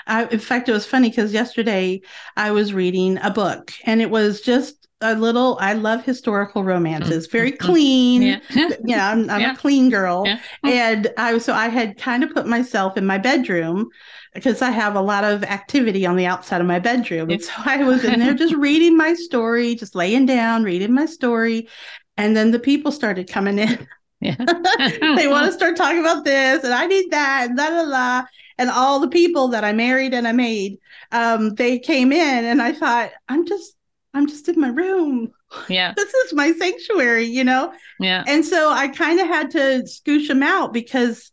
I, 0.07 0.27
in 0.27 0.39
fact, 0.39 0.69
it 0.69 0.73
was 0.73 0.87
funny 0.87 1.09
because 1.09 1.33
yesterday 1.33 2.03
I 2.37 2.51
was 2.51 2.75
reading 2.75 3.19
a 3.23 3.31
book, 3.31 3.73
and 3.85 4.03
it 4.03 4.11
was 4.11 4.41
just 4.43 4.85
a 5.01 5.15
little. 5.15 5.57
I 5.61 5.73
love 5.73 6.05
historical 6.05 6.63
romances, 6.63 7.27
mm, 7.27 7.33
very 7.33 7.53
mm-hmm. 7.53 7.67
clean. 7.67 8.23
Yeah, 8.23 8.41
yeah 8.85 9.11
I'm, 9.11 9.31
I'm 9.31 9.41
yeah. 9.41 9.53
a 9.53 9.57
clean 9.57 9.89
girl, 9.89 10.25
yeah. 10.27 10.39
Mm. 10.65 10.71
and 10.71 11.09
I 11.17 11.39
so 11.39 11.55
I 11.55 11.69
had 11.69 11.97
kind 11.97 12.23
of 12.23 12.31
put 12.31 12.47
myself 12.47 12.97
in 12.99 13.07
my 13.07 13.19
bedroom 13.19 13.89
because 14.35 14.63
I 14.63 14.71
have 14.71 14.95
a 14.95 15.01
lot 15.01 15.25
of 15.25 15.43
activity 15.45 16.05
on 16.05 16.17
the 16.17 16.27
outside 16.27 16.61
of 16.61 16.67
my 16.67 16.81
bedroom, 16.81 17.31
and 17.31 17.43
so 17.43 17.53
I 17.65 17.83
was 17.83 18.05
in 18.05 18.21
there 18.21 18.35
just 18.35 18.55
reading 18.59 18.97
my 18.97 19.15
story, 19.15 19.75
just 19.75 19.95
laying 19.95 20.27
down, 20.27 20.65
reading 20.65 20.93
my 20.93 21.07
story, 21.07 21.69
and 22.17 22.37
then 22.37 22.51
the 22.51 22.59
people 22.59 22.93
started 22.93 23.29
coming 23.31 23.59
in. 23.59 23.87
Yeah. 24.21 24.37
they 25.17 25.29
want 25.29 25.47
to 25.47 25.53
start 25.57 25.77
talking 25.77 26.01
about 26.01 26.25
this, 26.25 26.65
and 26.65 26.73
I 26.73 26.87
need 26.87 27.11
that, 27.11 27.49
and 27.49 27.59
la 27.59 27.69
la 27.69 27.83
la. 27.83 28.25
And 28.57 28.71
all 28.71 29.01
the 29.01 29.09
people 29.09 29.49
that 29.49 29.65
I 29.65 29.73
married 29.73 30.15
and 30.15 30.29
I 30.29 30.33
made, 30.33 30.79
um, 31.11 31.55
they 31.55 31.79
came 31.79 32.13
in, 32.13 32.45
and 32.45 32.63
I 32.63 32.73
thought, 32.73 33.11
I'm 33.29 33.47
just, 33.47 33.77
I'm 34.15 34.29
just 34.29 34.49
in 34.49 34.61
my 34.61 34.69
room. 34.69 35.33
Yeah. 35.69 35.93
this 35.97 36.13
is 36.15 36.33
my 36.33 36.53
sanctuary, 36.53 37.25
you 37.25 37.45
know? 37.45 37.73
Yeah. 38.01 38.25
And 38.27 38.45
so 38.45 38.71
I 38.71 38.89
kind 38.89 39.21
of 39.21 39.27
had 39.27 39.51
to 39.53 39.83
scoosh 39.87 40.29
them 40.29 40.43
out 40.43 40.73
because 40.73 41.33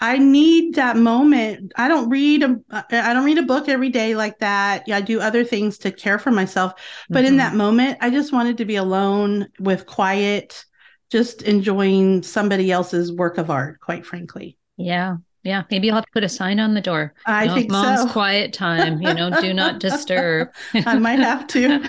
I 0.00 0.18
need 0.18 0.74
that 0.74 0.96
moment. 0.96 1.72
I 1.76 1.88
don't 1.88 2.10
read 2.10 2.42
a 2.42 2.56
I 2.70 3.14
don't 3.14 3.24
read 3.24 3.38
a 3.38 3.42
book 3.42 3.68
every 3.68 3.88
day 3.88 4.14
like 4.14 4.38
that. 4.40 4.84
Yeah, 4.86 4.96
I 4.96 5.00
do 5.00 5.20
other 5.20 5.44
things 5.44 5.78
to 5.78 5.92
care 5.92 6.18
for 6.18 6.30
myself. 6.30 6.74
But 7.08 7.20
mm-hmm. 7.20 7.26
in 7.26 7.36
that 7.38 7.54
moment, 7.54 7.98
I 8.00 8.10
just 8.10 8.32
wanted 8.32 8.58
to 8.58 8.64
be 8.64 8.76
alone 8.76 9.48
with 9.60 9.86
quiet 9.86 10.64
just 11.10 11.42
enjoying 11.42 12.22
somebody 12.22 12.70
else's 12.70 13.12
work 13.12 13.38
of 13.38 13.50
art, 13.50 13.80
quite 13.80 14.04
frankly. 14.04 14.58
Yeah. 14.76 15.16
Yeah. 15.42 15.64
Maybe 15.70 15.86
you'll 15.86 15.96
have 15.96 16.06
to 16.06 16.10
put 16.12 16.24
a 16.24 16.28
sign 16.28 16.58
on 16.58 16.74
the 16.74 16.80
door. 16.80 17.12
I 17.26 17.46
know, 17.46 17.54
think 17.54 17.70
mom's 17.70 18.00
so. 18.02 18.08
quiet 18.08 18.52
time, 18.52 19.00
you 19.02 19.12
know, 19.12 19.30
do 19.40 19.52
not 19.52 19.78
disturb. 19.78 20.48
I 20.74 20.98
might 20.98 21.18
have 21.18 21.46
to. 21.48 21.80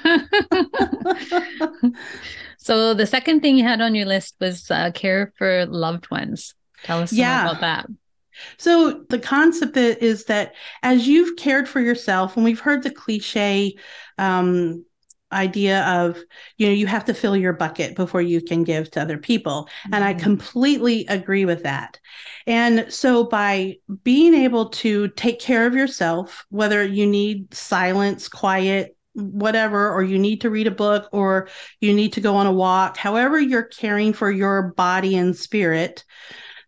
so 2.58 2.94
the 2.94 3.08
second 3.08 3.40
thing 3.40 3.58
you 3.58 3.64
had 3.64 3.80
on 3.80 3.96
your 3.96 4.06
list 4.06 4.36
was 4.42 4.70
uh, 4.70 4.92
care 4.92 5.34
for 5.38 5.66
loved 5.68 6.12
ones. 6.12 6.54
Tell 6.84 7.00
us 7.00 7.14
yeah. 7.14 7.50
about 7.50 7.62
that. 7.62 7.88
So 8.58 9.06
the 9.10 9.20
concept 9.20 9.78
is 9.78 10.26
that 10.26 10.54
as 10.84 11.08
you've 11.08 11.38
cared 11.38 11.70
for 11.70 11.80
yourself, 11.80 12.36
and 12.36 12.44
we've 12.44 12.60
heard 12.60 12.84
the 12.84 12.92
cliche 12.92 13.76
um, 14.18 14.86
idea 15.36 15.84
of 15.84 16.18
you 16.58 16.68
know 16.68 16.74
you 16.74 16.88
have 16.88 17.06
to 17.06 17.14
fill 17.14 17.36
your 17.36 17.54
bucket 17.54 17.96
before 17.96 18.22
you 18.22 18.42
can 18.42 18.64
give 18.64 18.90
to 18.90 19.02
other 19.02 19.18
people 19.18 19.66
mm-hmm. 19.66 19.94
and 19.94 20.04
i 20.04 20.14
mm-hmm. 20.14 20.24
completely 20.24 21.06
agree 21.08 21.46
with 21.46 21.64
that 21.64 22.00
and 22.48 22.92
so 22.92 23.24
by 23.24 23.76
being 24.04 24.34
able 24.34 24.70
to 24.70 25.10
take 25.10 25.40
care 25.40 25.68
of 25.68 25.76
yourself 25.76 26.46
whether 26.50 26.84
you 26.84 27.06
need 27.06 27.54
silence 27.54 28.28
quiet 28.28 28.96
whatever 29.14 29.92
or 29.92 30.04
you 30.04 30.18
need 30.18 30.42
to 30.42 30.50
read 30.50 30.68
a 30.68 30.72
book 30.72 31.08
or 31.12 31.48
you 31.80 31.94
need 31.94 32.12
to 32.14 32.22
go 32.22 32.36
on 32.36 32.48
a 32.48 32.52
walk 32.52 32.98
however 32.98 33.40
you're 33.40 33.64
caring 33.64 34.14
for 34.14 34.32
your 34.32 34.74
body 34.76 35.16
and 35.16 35.36
spirit 35.36 36.04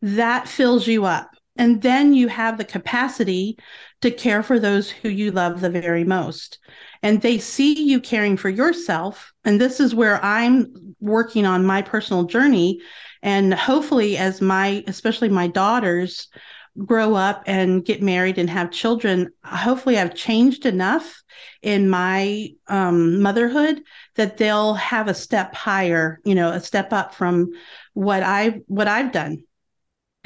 that 0.01 0.47
fills 0.47 0.88
you 0.88 1.05
up 1.05 1.29
and 1.57 1.81
then 1.81 2.13
you 2.13 2.27
have 2.27 2.57
the 2.57 2.65
capacity 2.65 3.57
to 4.01 4.11
care 4.11 4.43
for 4.43 4.59
those 4.59 4.89
who 4.89 5.09
you 5.09 5.31
love 5.31 5.61
the 5.61 5.69
very 5.69 6.03
most. 6.03 6.59
And 7.03 7.21
they 7.21 7.37
see 7.37 7.83
you 7.83 7.99
caring 7.99 8.37
for 8.37 8.49
yourself. 8.49 9.33
And 9.45 9.59
this 9.59 9.79
is 9.79 9.95
where 9.95 10.23
i'm 10.23 10.95
working 10.99 11.45
on 11.45 11.65
my 11.65 11.81
personal 11.81 12.23
journey. 12.23 12.79
And 13.23 13.53
hopefully 13.53 14.17
as 14.17 14.41
my 14.41 14.83
especially 14.87 15.29
my 15.29 15.47
daughters 15.47 16.27
grow 16.85 17.15
up 17.15 17.43
and 17.47 17.83
get 17.83 18.03
married 18.03 18.37
and 18.37 18.49
have 18.49 18.69
children 18.69 19.29
hopefully 19.43 19.97
i've 19.97 20.13
changed 20.13 20.65
enough 20.65 21.23
in 21.63 21.89
my 21.89 22.49
um, 22.67 23.19
motherhood 23.19 23.81
that 24.15 24.37
they'll 24.37 24.75
have 24.75 25.07
a 25.07 25.13
step 25.13 25.55
higher 25.55 26.19
you 26.23 26.35
know 26.35 26.51
a 26.51 26.59
step 26.59 26.93
up 26.93 27.15
from 27.15 27.49
what 27.93 28.21
i 28.21 28.61
what 28.67 28.87
i've 28.87 29.11
done 29.11 29.43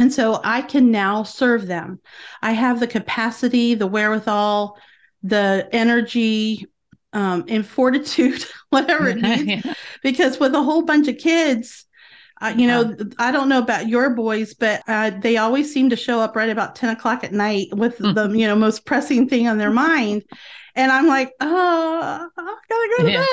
and 0.02 0.12
so 0.12 0.42
i 0.44 0.62
can 0.62 0.92
now 0.92 1.24
serve 1.24 1.68
them 1.68 2.00
i 2.42 2.52
have 2.52 2.80
the 2.80 2.88
capacity 2.88 3.74
the 3.76 3.88
wherewithal 3.88 4.78
the 5.24 5.70
energy 5.72 6.68
um, 7.14 7.46
and 7.48 7.66
fortitude, 7.66 8.46
whatever 8.70 9.10
it 9.10 9.18
needs. 9.22 9.66
yeah. 9.66 9.74
Because 10.04 10.40
with 10.40 10.54
a 10.56 10.64
whole 10.64 10.84
bunch 10.84 11.08
of 11.08 11.18
kids, 11.18 11.86
uh, 12.42 12.54
you 12.56 12.66
know, 12.66 12.96
I 13.20 13.32
don't 13.32 13.50
know 13.50 13.60
about 13.60 13.88
your 13.88 14.10
boys, 14.10 14.56
but 14.56 14.82
uh, 14.88 15.12
they 15.12 15.38
always 15.38 15.72
seem 15.72 15.92
to 15.92 15.96
show 15.96 16.20
up 16.20 16.36
right 16.36 16.50
about 16.50 16.76
10 16.76 16.90
o'clock 16.90 17.24
at 17.24 17.34
night 17.34 17.68
with 17.72 18.00
mm. 18.00 18.16
the, 18.16 18.36
you 18.36 18.48
know, 18.48 18.56
most 18.56 18.86
pressing 18.86 19.30
thing 19.30 19.48
on 19.48 19.60
their 19.60 19.70
mind. 19.70 20.24
And 20.74 20.92
I'm 20.92 21.06
like, 21.06 21.34
oh, 21.40 22.30
I 22.38 22.56
gotta 22.70 22.96
go 22.98 23.04
to 23.04 23.12
yeah. 23.12 23.26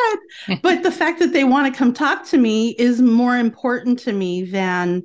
bed. 0.47 0.61
but 0.63 0.83
the 0.83 0.91
fact 0.91 1.21
that 1.21 1.33
they 1.33 1.45
want 1.45 1.73
to 1.73 1.79
come 1.79 1.95
talk 1.95 2.27
to 2.27 2.37
me 2.37 2.71
is 2.79 3.01
more 3.01 3.39
important 3.39 3.99
to 4.01 4.13
me 4.13 4.45
than, 4.45 5.05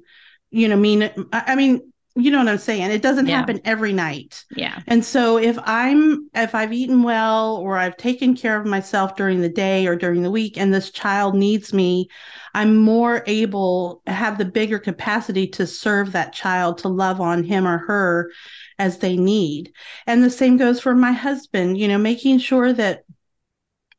you 0.54 0.68
know, 0.68 0.76
mean, 0.76 1.10
I 1.34 1.56
mean, 1.56 1.92
you 2.16 2.30
know 2.30 2.38
what 2.38 2.48
I'm 2.48 2.60
saying? 2.60 2.92
It 2.92 3.02
doesn't 3.02 3.26
yeah. 3.26 3.38
happen 3.38 3.60
every 3.66 3.92
night. 3.92 4.46
Yeah. 4.56 4.80
And 4.86 5.04
so 5.04 5.38
if 5.38 5.58
I'm 5.64 6.30
if 6.36 6.54
I've 6.54 6.72
eaten 6.72 7.02
well 7.02 7.58
or 7.58 7.76
I've 7.76 7.98
taken 7.98 8.36
care 8.36 8.60
of 8.60 8.68
myself 8.68 9.16
during 9.16 9.42
the 9.42 9.50
day 9.50 9.88
or 9.88 9.96
during 9.96 10.22
the 10.22 10.30
week 10.30 10.56
and 10.56 10.72
this 10.72 10.92
child 10.92 11.34
needs 11.34 11.74
me, 11.74 12.08
I'm 12.54 12.78
more 12.78 13.24
able 13.26 14.04
have 14.06 14.38
the 14.38 14.46
bigger 14.46 14.78
capacity 14.78 15.48
to 15.48 15.66
serve 15.66 16.12
that 16.12 16.34
child 16.34 16.78
to 16.80 16.88
love 16.88 17.20
on 17.20 17.44
him 17.44 17.66
or 17.66 17.80
her 17.80 18.30
as 18.78 19.00
they 19.00 19.18
need. 19.18 19.74
And 20.06 20.24
the 20.24 20.30
same 20.30 20.58
goes 20.58 20.80
for 20.80 20.94
my 20.94 21.14
husband, 21.14 21.80
you 21.80 21.88
know, 21.88 21.98
making 21.98 22.38
sure 22.38 22.74
that 22.74 23.06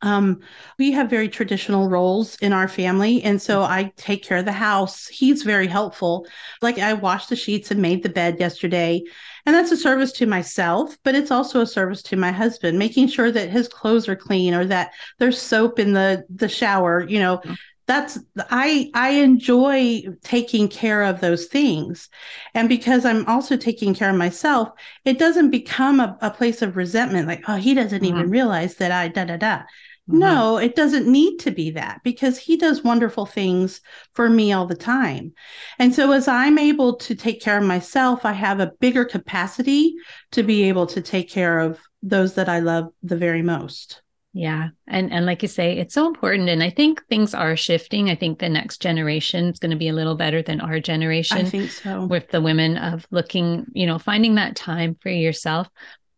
um, 0.04 0.40
we 0.78 0.92
have 0.92 1.08
very 1.08 1.28
traditional 1.30 1.88
roles 1.88 2.36
in 2.36 2.52
our 2.52 2.68
family. 2.68 3.22
And 3.22 3.40
so 3.40 3.62
I 3.62 3.90
take 3.96 4.22
care 4.22 4.36
of 4.36 4.44
the 4.44 4.52
house. 4.52 5.08
He's 5.08 5.42
very 5.42 5.66
helpful. 5.66 6.26
Like 6.60 6.78
I 6.78 6.92
washed 6.92 7.30
the 7.30 7.36
sheets 7.36 7.70
and 7.70 7.80
made 7.80 8.02
the 8.02 8.10
bed 8.10 8.38
yesterday. 8.38 9.02
And 9.46 9.54
that's 9.54 9.72
a 9.72 9.76
service 9.78 10.12
to 10.12 10.26
myself, 10.26 10.96
but 11.04 11.14
it's 11.14 11.30
also 11.30 11.62
a 11.62 11.66
service 11.66 12.02
to 12.04 12.16
my 12.16 12.32
husband, 12.32 12.78
making 12.78 13.08
sure 13.08 13.30
that 13.30 13.48
his 13.48 13.66
clothes 13.66 14.06
are 14.06 14.16
clean 14.16 14.52
or 14.52 14.66
that 14.66 14.92
there's 15.18 15.40
soap 15.40 15.78
in 15.78 15.94
the, 15.94 16.24
the 16.28 16.48
shower, 16.48 17.06
you 17.08 17.18
know. 17.18 17.38
Mm-hmm. 17.38 17.54
That's 17.86 18.18
I 18.38 18.90
I 18.94 19.10
enjoy 19.10 20.04
taking 20.22 20.68
care 20.68 21.02
of 21.02 21.20
those 21.20 21.44
things. 21.48 22.08
And 22.54 22.66
because 22.66 23.04
I'm 23.04 23.26
also 23.26 23.58
taking 23.58 23.92
care 23.92 24.08
of 24.08 24.16
myself, 24.16 24.70
it 25.04 25.18
doesn't 25.18 25.50
become 25.50 26.00
a, 26.00 26.16
a 26.22 26.30
place 26.30 26.62
of 26.62 26.78
resentment, 26.78 27.28
like, 27.28 27.44
oh, 27.46 27.56
he 27.56 27.74
doesn't 27.74 28.02
mm-hmm. 28.02 28.16
even 28.16 28.30
realize 28.30 28.76
that 28.76 28.90
I 28.90 29.08
da 29.08 29.26
da 29.26 29.36
da 29.36 29.64
Mm-hmm. 30.08 30.18
No, 30.18 30.58
it 30.58 30.76
doesn't 30.76 31.10
need 31.10 31.38
to 31.40 31.50
be 31.50 31.70
that 31.70 32.02
because 32.04 32.36
he 32.36 32.58
does 32.58 32.84
wonderful 32.84 33.24
things 33.24 33.80
for 34.12 34.28
me 34.28 34.52
all 34.52 34.66
the 34.66 34.74
time. 34.74 35.32
And 35.78 35.94
so 35.94 36.12
as 36.12 36.28
I'm 36.28 36.58
able 36.58 36.96
to 36.96 37.14
take 37.14 37.40
care 37.40 37.56
of 37.56 37.64
myself, 37.64 38.26
I 38.26 38.32
have 38.32 38.60
a 38.60 38.72
bigger 38.80 39.06
capacity 39.06 39.94
to 40.32 40.42
be 40.42 40.64
able 40.64 40.86
to 40.88 41.00
take 41.00 41.30
care 41.30 41.58
of 41.58 41.80
those 42.02 42.34
that 42.34 42.50
I 42.50 42.58
love 42.58 42.88
the 43.02 43.16
very 43.16 43.40
most. 43.40 44.02
Yeah. 44.34 44.70
And 44.88 45.12
and 45.12 45.26
like 45.26 45.42
you 45.42 45.48
say, 45.48 45.78
it's 45.78 45.94
so 45.94 46.08
important. 46.08 46.48
And 46.48 46.62
I 46.62 46.68
think 46.68 47.06
things 47.06 47.34
are 47.34 47.56
shifting. 47.56 48.10
I 48.10 48.16
think 48.16 48.40
the 48.40 48.48
next 48.48 48.82
generation 48.82 49.46
is 49.46 49.60
going 49.60 49.70
to 49.70 49.76
be 49.76 49.88
a 49.88 49.92
little 49.92 50.16
better 50.16 50.42
than 50.42 50.60
our 50.60 50.80
generation. 50.80 51.38
I 51.38 51.44
think 51.44 51.70
so. 51.70 52.06
With 52.06 52.28
the 52.30 52.42
women 52.42 52.76
of 52.76 53.06
looking, 53.12 53.64
you 53.72 53.86
know, 53.86 53.98
finding 53.98 54.34
that 54.34 54.56
time 54.56 54.96
for 55.00 55.08
yourself. 55.08 55.68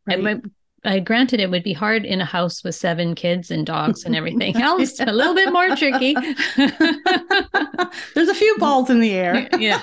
Right. 0.06 0.40
I 0.88 1.00
granted 1.00 1.40
it 1.40 1.50
would 1.50 1.62
be 1.62 1.72
hard 1.72 2.04
in 2.04 2.20
a 2.20 2.24
house 2.24 2.62
with 2.62 2.74
seven 2.74 3.14
kids 3.14 3.50
and 3.50 3.66
dogs 3.66 4.04
and 4.04 4.14
everything 4.14 4.56
else. 4.60 5.00
a 5.00 5.12
little 5.12 5.34
bit 5.34 5.52
more 5.52 5.74
tricky. 5.76 6.14
There's 8.14 8.28
a 8.28 8.34
few 8.34 8.56
balls 8.60 8.90
in 8.90 9.00
the 9.00 9.12
air. 9.12 9.48
yeah. 9.58 9.82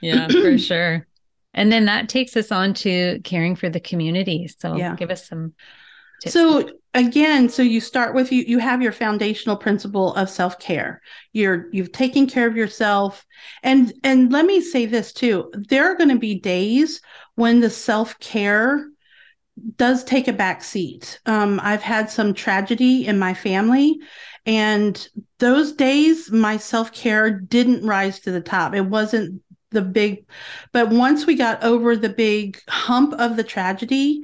Yeah, 0.00 0.28
for 0.28 0.58
sure. 0.58 1.06
And 1.54 1.72
then 1.72 1.86
that 1.86 2.08
takes 2.08 2.36
us 2.36 2.50
on 2.50 2.74
to 2.74 3.20
caring 3.24 3.56
for 3.56 3.68
the 3.68 3.80
community. 3.80 4.48
So 4.48 4.76
yeah. 4.76 4.96
give 4.96 5.10
us 5.10 5.28
some 5.28 5.54
tips. 6.20 6.32
So 6.32 6.70
again, 6.94 7.48
so 7.48 7.62
you 7.62 7.80
start 7.80 8.14
with 8.14 8.32
you 8.32 8.44
you 8.46 8.58
have 8.58 8.82
your 8.82 8.92
foundational 8.92 9.56
principle 9.56 10.14
of 10.14 10.30
self-care. 10.30 11.02
You're 11.32 11.68
you've 11.72 11.92
taken 11.92 12.26
care 12.26 12.46
of 12.46 12.56
yourself. 12.56 13.24
And 13.62 13.92
and 14.02 14.32
let 14.32 14.46
me 14.46 14.60
say 14.60 14.86
this 14.86 15.12
too. 15.12 15.50
There 15.52 15.90
are 15.90 15.96
going 15.96 16.10
to 16.10 16.18
be 16.18 16.38
days 16.38 17.00
when 17.34 17.60
the 17.60 17.70
self-care 17.70 18.88
does 19.76 20.04
take 20.04 20.28
a 20.28 20.32
back 20.32 20.62
seat. 20.64 21.20
Um, 21.26 21.60
I've 21.62 21.82
had 21.82 22.10
some 22.10 22.34
tragedy 22.34 23.06
in 23.06 23.18
my 23.18 23.34
family, 23.34 23.98
and 24.46 25.08
those 25.38 25.72
days 25.72 26.30
my 26.30 26.56
self 26.56 26.92
care 26.92 27.30
didn't 27.30 27.86
rise 27.86 28.20
to 28.20 28.30
the 28.30 28.40
top. 28.40 28.74
It 28.74 28.86
wasn't 28.86 29.42
the 29.70 29.82
big, 29.82 30.26
but 30.72 30.90
once 30.90 31.26
we 31.26 31.34
got 31.34 31.62
over 31.62 31.96
the 31.96 32.08
big 32.08 32.60
hump 32.68 33.14
of 33.18 33.36
the 33.36 33.44
tragedy, 33.44 34.22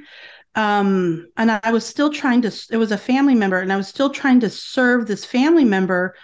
um, 0.55 1.29
and 1.37 1.51
I 1.63 1.71
was 1.73 1.87
still 1.87 2.11
trying 2.13 2.43
to, 2.43 2.67
it 2.71 2.79
was 2.79 2.93
a 2.93 2.99
family 2.99 3.35
member, 3.35 3.61
and 3.61 3.73
I 3.73 3.77
was 3.77 3.89
still 3.89 4.11
trying 4.11 4.41
to 4.41 4.51
serve 4.51 5.07
this 5.07 5.25
family 5.25 5.65
member, 5.65 6.15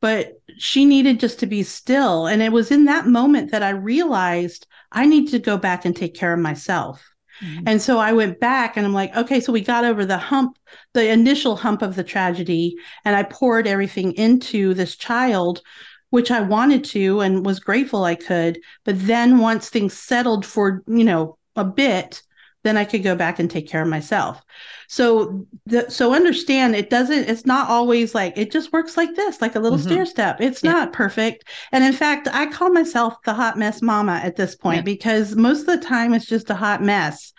but 0.00 0.34
she 0.58 0.84
needed 0.84 1.18
just 1.18 1.40
to 1.40 1.46
be 1.46 1.62
still. 1.62 2.26
And 2.26 2.40
it 2.40 2.52
was 2.52 2.70
in 2.70 2.84
that 2.84 3.06
moment 3.06 3.50
that 3.50 3.62
I 3.62 3.70
realized 3.70 4.66
I 4.92 5.06
need 5.06 5.28
to 5.30 5.38
go 5.38 5.56
back 5.56 5.84
and 5.84 5.96
take 5.96 6.14
care 6.14 6.32
of 6.32 6.40
myself. 6.40 7.09
Mm-hmm. 7.42 7.64
And 7.66 7.82
so 7.82 7.98
I 7.98 8.12
went 8.12 8.40
back 8.40 8.76
and 8.76 8.86
I'm 8.86 8.92
like, 8.92 9.16
okay, 9.16 9.40
so 9.40 9.52
we 9.52 9.60
got 9.60 9.84
over 9.84 10.04
the 10.04 10.18
hump, 10.18 10.58
the 10.94 11.08
initial 11.08 11.56
hump 11.56 11.82
of 11.82 11.94
the 11.94 12.04
tragedy, 12.04 12.76
and 13.04 13.16
I 13.16 13.22
poured 13.22 13.66
everything 13.66 14.12
into 14.12 14.74
this 14.74 14.96
child, 14.96 15.62
which 16.10 16.30
I 16.30 16.40
wanted 16.40 16.84
to 16.84 17.20
and 17.20 17.44
was 17.46 17.60
grateful 17.60 18.04
I 18.04 18.14
could. 18.14 18.60
But 18.84 19.06
then 19.06 19.38
once 19.38 19.68
things 19.68 19.94
settled 19.94 20.44
for, 20.44 20.82
you 20.86 21.04
know, 21.04 21.38
a 21.56 21.64
bit, 21.64 22.22
then 22.62 22.76
I 22.76 22.84
could 22.84 23.02
go 23.02 23.14
back 23.14 23.38
and 23.38 23.50
take 23.50 23.68
care 23.68 23.82
of 23.82 23.88
myself. 23.88 24.42
So 24.88 25.46
the, 25.66 25.88
so 25.88 26.14
understand 26.14 26.76
it 26.76 26.90
doesn't 26.90 27.28
it's 27.28 27.46
not 27.46 27.68
always 27.70 28.14
like 28.14 28.36
it 28.36 28.50
just 28.50 28.72
works 28.72 28.96
like 28.96 29.14
this, 29.14 29.40
like 29.40 29.56
a 29.56 29.60
little 29.60 29.78
mm-hmm. 29.78 29.88
stair 29.88 30.06
step. 30.06 30.40
It's 30.40 30.62
yeah. 30.62 30.72
not 30.72 30.92
perfect. 30.92 31.44
And 31.72 31.84
in 31.84 31.92
fact, 31.92 32.28
I 32.30 32.46
call 32.46 32.70
myself 32.70 33.14
the 33.24 33.34
hot 33.34 33.56
mess 33.56 33.80
mama 33.82 34.20
at 34.22 34.36
this 34.36 34.54
point 34.54 34.78
yeah. 34.78 34.82
because 34.82 35.36
most 35.36 35.60
of 35.60 35.66
the 35.66 35.86
time 35.86 36.12
it's 36.12 36.26
just 36.26 36.50
a 36.50 36.54
hot 36.54 36.82
mess. 36.82 37.32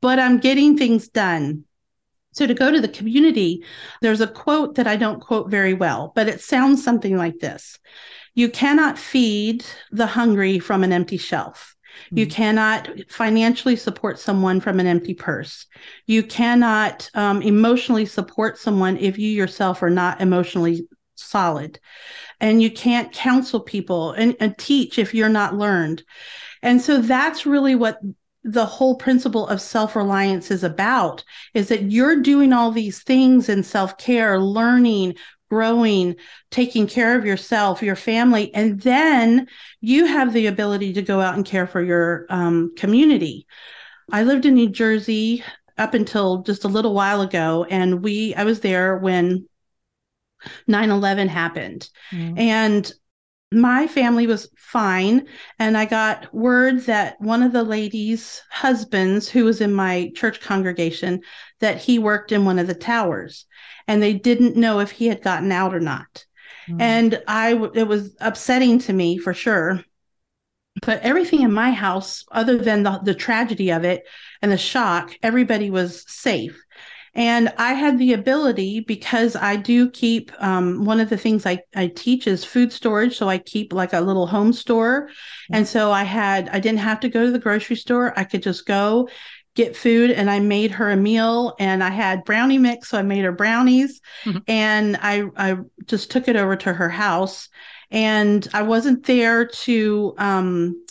But 0.00 0.18
I'm 0.18 0.38
getting 0.38 0.76
things 0.76 1.08
done. 1.08 1.64
So 2.32 2.46
to 2.46 2.54
go 2.54 2.70
to 2.70 2.80
the 2.80 2.88
community, 2.88 3.64
there's 4.00 4.20
a 4.20 4.26
quote 4.26 4.76
that 4.76 4.86
I 4.86 4.96
don't 4.96 5.20
quote 5.20 5.50
very 5.50 5.74
well, 5.74 6.12
but 6.14 6.28
it 6.28 6.40
sounds 6.40 6.84
something 6.84 7.16
like 7.16 7.38
this. 7.40 7.78
You 8.34 8.48
cannot 8.48 8.98
feed 8.98 9.64
the 9.90 10.06
hungry 10.06 10.60
from 10.60 10.84
an 10.84 10.92
empty 10.92 11.16
shelf. 11.16 11.74
You 12.10 12.26
mm-hmm. 12.26 12.34
cannot 12.34 12.88
financially 13.08 13.76
support 13.76 14.18
someone 14.18 14.60
from 14.60 14.80
an 14.80 14.86
empty 14.86 15.14
purse. 15.14 15.66
You 16.06 16.22
cannot 16.22 17.10
um, 17.14 17.42
emotionally 17.42 18.06
support 18.06 18.58
someone 18.58 18.96
if 18.96 19.18
you 19.18 19.30
yourself 19.30 19.82
are 19.82 19.90
not 19.90 20.20
emotionally 20.20 20.86
solid. 21.14 21.80
And 22.40 22.62
you 22.62 22.70
can't 22.70 23.12
counsel 23.12 23.60
people 23.60 24.12
and, 24.12 24.36
and 24.40 24.56
teach 24.58 24.98
if 24.98 25.14
you're 25.14 25.28
not 25.28 25.56
learned. 25.56 26.02
And 26.62 26.80
so 26.80 27.00
that's 27.00 27.46
really 27.46 27.74
what 27.74 27.98
the 28.44 28.64
whole 28.64 28.94
principle 28.94 29.46
of 29.48 29.60
self-reliance 29.60 30.50
is 30.50 30.64
about 30.64 31.24
is 31.54 31.68
that 31.68 31.90
you're 31.90 32.22
doing 32.22 32.52
all 32.52 32.70
these 32.70 33.02
things 33.02 33.48
in 33.48 33.62
self-care 33.62 34.40
learning 34.40 35.16
growing, 35.50 36.16
taking 36.50 36.86
care 36.86 37.18
of 37.18 37.24
yourself, 37.24 37.82
your 37.82 37.96
family, 37.96 38.52
and 38.54 38.80
then 38.82 39.46
you 39.80 40.06
have 40.06 40.32
the 40.32 40.46
ability 40.46 40.92
to 40.94 41.02
go 41.02 41.20
out 41.20 41.34
and 41.34 41.44
care 41.44 41.66
for 41.66 41.82
your 41.82 42.26
um, 42.28 42.74
community. 42.76 43.46
I 44.10 44.22
lived 44.22 44.46
in 44.46 44.54
New 44.54 44.68
Jersey 44.68 45.42
up 45.76 45.94
until 45.94 46.42
just 46.42 46.64
a 46.64 46.68
little 46.68 46.94
while 46.94 47.20
ago, 47.20 47.66
and 47.68 48.02
we 48.02 48.34
I 48.34 48.44
was 48.44 48.60
there 48.60 48.96
when 48.98 49.46
9-11 50.68 51.28
happened. 51.28 51.88
Mm. 52.10 52.38
And 52.38 52.92
my 53.50 53.86
family 53.86 54.26
was 54.26 54.50
fine. 54.56 55.26
And 55.58 55.76
I 55.76 55.86
got 55.86 56.32
word 56.34 56.80
that 56.82 57.20
one 57.20 57.42
of 57.42 57.52
the 57.52 57.62
ladies' 57.62 58.42
husbands, 58.50 59.28
who 59.28 59.44
was 59.44 59.60
in 59.60 59.72
my 59.72 60.10
church 60.14 60.40
congregation, 60.40 61.22
that 61.60 61.78
he 61.78 61.98
worked 61.98 62.32
in 62.32 62.44
one 62.44 62.58
of 62.58 62.66
the 62.66 62.74
towers 62.74 63.46
and 63.86 64.02
they 64.02 64.14
didn't 64.14 64.56
know 64.56 64.80
if 64.80 64.90
he 64.90 65.06
had 65.06 65.22
gotten 65.22 65.50
out 65.50 65.74
or 65.74 65.80
not. 65.80 66.26
Mm. 66.68 66.80
And 66.80 67.22
I, 67.26 67.54
it 67.74 67.88
was 67.88 68.14
upsetting 68.20 68.78
to 68.80 68.92
me 68.92 69.18
for 69.18 69.32
sure. 69.32 69.82
But 70.82 71.02
everything 71.02 71.40
in 71.40 71.52
my 71.52 71.72
house, 71.72 72.24
other 72.30 72.58
than 72.58 72.84
the, 72.84 73.00
the 73.02 73.14
tragedy 73.14 73.70
of 73.70 73.84
it 73.84 74.04
and 74.42 74.52
the 74.52 74.58
shock, 74.58 75.16
everybody 75.22 75.70
was 75.70 76.04
safe. 76.06 76.56
And 77.18 77.52
I 77.58 77.72
had 77.72 77.98
the 77.98 78.12
ability 78.12 78.78
because 78.78 79.34
I 79.34 79.56
do 79.56 79.90
keep 79.90 80.30
um, 80.38 80.84
one 80.84 81.00
of 81.00 81.10
the 81.10 81.16
things 81.16 81.46
I, 81.46 81.58
I 81.74 81.88
teach 81.88 82.28
is 82.28 82.44
food 82.44 82.72
storage. 82.72 83.18
So 83.18 83.28
I 83.28 83.38
keep 83.38 83.72
like 83.72 83.92
a 83.92 84.00
little 84.00 84.28
home 84.28 84.52
store. 84.52 85.10
And 85.50 85.66
so 85.66 85.90
I 85.90 86.04
had, 86.04 86.48
I 86.50 86.60
didn't 86.60 86.78
have 86.78 87.00
to 87.00 87.08
go 87.08 87.26
to 87.26 87.32
the 87.32 87.40
grocery 87.40 87.74
store. 87.74 88.16
I 88.16 88.22
could 88.22 88.44
just 88.44 88.66
go 88.66 89.08
get 89.56 89.76
food 89.76 90.12
and 90.12 90.30
I 90.30 90.38
made 90.38 90.70
her 90.70 90.90
a 90.90 90.96
meal 90.96 91.56
and 91.58 91.82
I 91.82 91.90
had 91.90 92.24
brownie 92.24 92.56
mix. 92.56 92.90
So 92.90 92.98
I 92.98 93.02
made 93.02 93.24
her 93.24 93.32
brownies 93.32 94.00
mm-hmm. 94.24 94.38
and 94.46 94.96
I, 95.02 95.24
I 95.36 95.56
just 95.86 96.12
took 96.12 96.28
it 96.28 96.36
over 96.36 96.54
to 96.54 96.72
her 96.72 96.88
house. 96.88 97.48
And 97.90 98.46
I 98.54 98.62
wasn't 98.62 99.06
there 99.06 99.44
to, 99.44 100.14
um, 100.18 100.86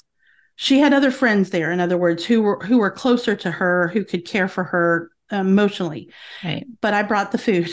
she 0.57 0.79
had 0.79 0.91
other 0.91 1.11
friends 1.11 1.51
there, 1.51 1.71
in 1.71 1.79
other 1.79 1.97
words, 1.97 2.25
who 2.25 2.41
were 2.41 2.59
who 2.65 2.79
were 2.79 2.89
closer 2.89 3.35
to 3.35 3.51
her, 3.51 3.89
who 3.89 4.03
could 4.03 4.25
care 4.25 4.47
for 4.47 4.63
her 4.63 5.11
emotionally. 5.31 6.09
Right. 6.43 6.65
But 6.81 6.93
I 6.93 7.03
brought 7.03 7.31
the 7.31 7.37
food. 7.37 7.69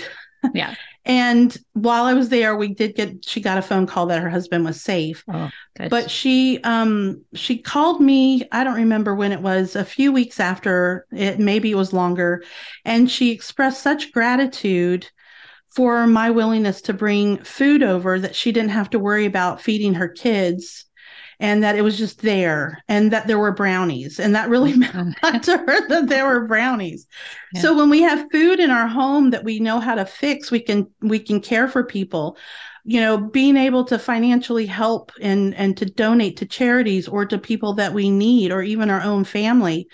Yeah. 0.52 0.74
and 1.04 1.56
while 1.74 2.04
I 2.04 2.14
was 2.14 2.28
there, 2.28 2.56
we 2.56 2.68
did 2.68 2.94
get 2.94 3.24
she 3.24 3.40
got 3.40 3.58
a 3.58 3.62
phone 3.62 3.86
call 3.86 4.06
that 4.06 4.22
her 4.22 4.30
husband 4.30 4.64
was 4.64 4.80
safe. 4.80 5.24
Oh, 5.32 5.50
good. 5.76 5.90
But 5.90 6.10
she 6.10 6.60
um 6.64 7.22
she 7.34 7.58
called 7.58 8.00
me, 8.00 8.46
I 8.52 8.64
don't 8.64 8.74
remember 8.76 9.14
when 9.14 9.32
it 9.32 9.40
was, 9.40 9.76
a 9.76 9.84
few 9.84 10.12
weeks 10.12 10.40
after 10.40 11.06
it, 11.12 11.38
maybe 11.38 11.70
it 11.70 11.76
was 11.76 11.92
longer, 11.92 12.42
and 12.84 13.10
she 13.10 13.30
expressed 13.30 13.82
such 13.82 14.12
gratitude 14.12 15.10
for 15.74 16.06
my 16.06 16.30
willingness 16.30 16.80
to 16.82 16.92
bring 16.92 17.38
food 17.38 17.82
over 17.82 18.20
that 18.20 18.36
she 18.36 18.52
didn't 18.52 18.70
have 18.70 18.90
to 18.90 18.98
worry 18.98 19.26
about 19.26 19.60
feeding 19.60 19.94
her 19.94 20.08
kids 20.08 20.86
and 21.44 21.62
that 21.62 21.76
it 21.76 21.82
was 21.82 21.98
just 21.98 22.22
there 22.22 22.82
and 22.88 23.12
that 23.12 23.26
there 23.26 23.38
were 23.38 23.52
brownies 23.52 24.18
and 24.18 24.34
that 24.34 24.48
really 24.48 24.72
meant 24.78 24.94
mm-hmm. 24.94 25.38
to 25.40 25.58
her 25.58 25.88
that 25.88 26.08
there 26.08 26.26
were 26.26 26.46
brownies. 26.46 27.06
Yeah. 27.52 27.60
so 27.60 27.76
when 27.76 27.90
we 27.90 28.00
have 28.00 28.30
food 28.32 28.60
in 28.60 28.70
our 28.70 28.88
home 28.88 29.28
that 29.30 29.44
we 29.44 29.60
know 29.60 29.78
how 29.78 29.94
to 29.94 30.06
fix 30.06 30.50
we 30.50 30.60
can 30.60 30.90
we 31.02 31.18
can 31.18 31.40
care 31.40 31.68
for 31.68 31.84
people. 31.84 32.38
You 32.86 33.00
know 33.00 33.18
being 33.18 33.56
able 33.56 33.84
to 33.84 33.98
financially 33.98 34.66
help 34.66 35.12
and 35.20 35.54
and 35.54 35.76
to 35.78 35.86
donate 35.86 36.38
to 36.38 36.46
charities 36.46 37.08
or 37.08 37.26
to 37.26 37.38
people 37.38 37.74
that 37.74 37.92
we 37.92 38.10
need 38.10 38.50
or 38.50 38.62
even 38.62 38.90
our 38.90 39.02
own 39.02 39.24
family 39.24 39.88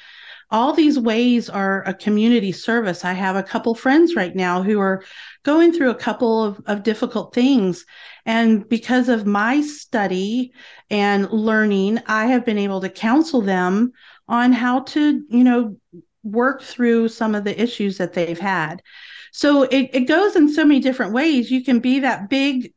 all 0.51 0.73
these 0.73 0.99
ways 0.99 1.49
are 1.49 1.83
a 1.85 1.95
community 1.95 2.53
service. 2.53 3.05
I 3.05 3.13
have 3.13 3.37
a 3.37 3.43
couple 3.43 3.75
friends 3.75 4.17
right 4.17 4.35
now 4.35 4.63
who 4.63 4.81
are 4.81 5.05
going 5.45 5.73
through 5.73 5.91
a 5.91 5.95
couple 5.95 6.43
of, 6.43 6.61
of 6.67 6.83
difficult 6.83 7.35
things. 7.35 7.87
And 8.27 8.69
because 8.69 9.09
of 9.09 9.27
my 9.27 9.61
study 9.61 10.53
and 10.91 11.31
learning, 11.31 12.01
I 12.07 12.27
have 12.27 12.45
been 12.45 12.59
able 12.59 12.81
to 12.81 12.89
counsel 12.89 13.41
them 13.41 13.93
on 14.29 14.53
how 14.53 14.81
to, 14.81 15.25
you 15.29 15.45
know, 15.45 15.77
work 16.23 16.63
through 16.63 17.09
some 17.09 17.35
of 17.35 17.45
the 17.45 17.61
issues 17.61 17.99
that 17.99 18.13
they've 18.13 18.39
had. 18.39 18.83
So 19.33 19.63
it, 19.63 19.91
it 19.93 20.01
goes 20.09 20.37
in 20.37 20.53
so 20.53 20.65
many 20.65 20.81
different 20.81 21.13
ways. 21.13 21.51
You 21.51 21.65
can 21.65 21.79
be 21.79 22.01
that 22.01 22.29
big 22.29 22.73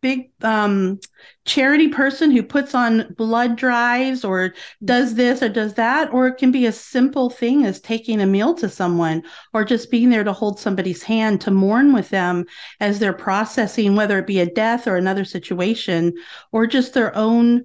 big 0.00 0.30
um, 0.42 0.98
charity 1.44 1.88
person 1.88 2.30
who 2.30 2.42
puts 2.42 2.74
on 2.74 3.14
blood 3.16 3.56
drives 3.56 4.24
or 4.24 4.54
does 4.84 5.14
this 5.14 5.42
or 5.42 5.48
does 5.48 5.74
that, 5.74 6.12
or 6.12 6.26
it 6.26 6.38
can 6.38 6.50
be 6.50 6.66
a 6.66 6.72
simple 6.72 7.30
thing 7.30 7.64
as 7.66 7.80
taking 7.80 8.20
a 8.20 8.26
meal 8.26 8.54
to 8.54 8.68
someone 8.68 9.22
or 9.52 9.64
just 9.64 9.90
being 9.90 10.10
there 10.10 10.24
to 10.24 10.32
hold 10.32 10.58
somebody's 10.58 11.02
hand 11.02 11.40
to 11.40 11.50
mourn 11.50 11.92
with 11.92 12.08
them 12.10 12.44
as 12.80 12.98
they're 12.98 13.12
processing, 13.12 13.96
whether 13.96 14.18
it 14.18 14.26
be 14.26 14.40
a 14.40 14.50
death 14.50 14.86
or 14.86 14.96
another 14.96 15.24
situation, 15.24 16.12
or 16.52 16.66
just 16.66 16.94
their 16.94 17.14
own 17.16 17.64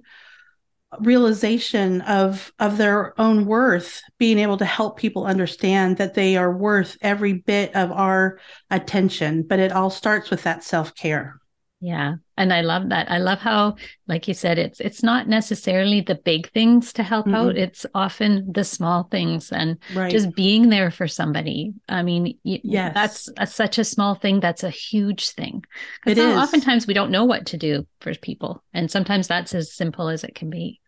realization 1.00 2.00
of 2.02 2.52
of 2.58 2.78
their 2.78 3.18
own 3.20 3.44
worth 3.44 4.00
being 4.18 4.38
able 4.38 4.56
to 4.56 4.64
help 4.64 4.96
people 4.96 5.26
understand 5.26 5.96
that 5.96 6.14
they 6.14 6.36
are 6.36 6.56
worth 6.56 6.96
every 7.02 7.34
bit 7.34 7.74
of 7.74 7.90
our 7.92 8.38
attention. 8.70 9.42
But 9.42 9.58
it 9.58 9.72
all 9.72 9.90
starts 9.90 10.30
with 10.30 10.42
that 10.44 10.64
self-care 10.64 11.40
yeah. 11.80 12.14
And 12.38 12.52
I 12.52 12.62
love 12.62 12.88
that. 12.88 13.10
I 13.10 13.18
love 13.18 13.38
how, 13.38 13.76
like 14.08 14.28
you 14.28 14.34
said, 14.34 14.58
it's 14.58 14.80
it's 14.80 15.02
not 15.02 15.28
necessarily 15.28 16.00
the 16.00 16.14
big 16.14 16.50
things 16.52 16.92
to 16.94 17.02
help 17.02 17.26
mm-hmm. 17.26 17.34
out. 17.34 17.56
It's 17.56 17.84
often 17.94 18.50
the 18.52 18.64
small 18.64 19.04
things 19.04 19.52
and 19.52 19.78
right. 19.94 20.10
just 20.10 20.34
being 20.34 20.70
there 20.70 20.90
for 20.90 21.06
somebody. 21.06 21.74
I 21.88 22.02
mean, 22.02 22.38
yes. 22.42 22.94
that's 22.94 23.28
a, 23.36 23.46
such 23.46 23.78
a 23.78 23.84
small 23.84 24.14
thing. 24.14 24.40
That's 24.40 24.64
a 24.64 24.70
huge 24.70 25.30
thing. 25.30 25.64
Is. 26.06 26.18
Oftentimes 26.18 26.86
we 26.86 26.94
don't 26.94 27.10
know 27.10 27.24
what 27.24 27.46
to 27.46 27.58
do 27.58 27.86
for 28.00 28.14
people. 28.14 28.62
And 28.72 28.90
sometimes 28.90 29.28
that's 29.28 29.54
as 29.54 29.72
simple 29.72 30.08
as 30.08 30.24
it 30.24 30.34
can 30.34 30.50
be. 30.50 30.80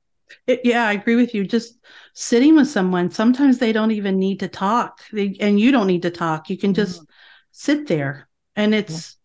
It, 0.47 0.61
yeah, 0.65 0.87
I 0.87 0.93
agree 0.93 1.17
with 1.17 1.35
you. 1.35 1.47
Just 1.47 1.79
sitting 2.15 2.57
with 2.57 2.69
someone, 2.69 3.11
sometimes 3.11 3.59
they 3.59 3.73
don't 3.73 3.91
even 3.93 4.19
need 4.19 4.41
to 4.41 4.49
talk, 4.49 5.01
they, 5.13 5.37
and 5.41 5.59
you 5.61 5.71
don't 5.71 5.87
need 5.87 6.03
to 6.03 6.11
talk. 6.11 6.51
You 6.51 6.59
can 6.59 6.75
just 6.75 6.97
mm-hmm. 6.97 7.13
sit 7.53 7.87
there, 7.87 8.29
and 8.57 8.75
it's 8.75 9.18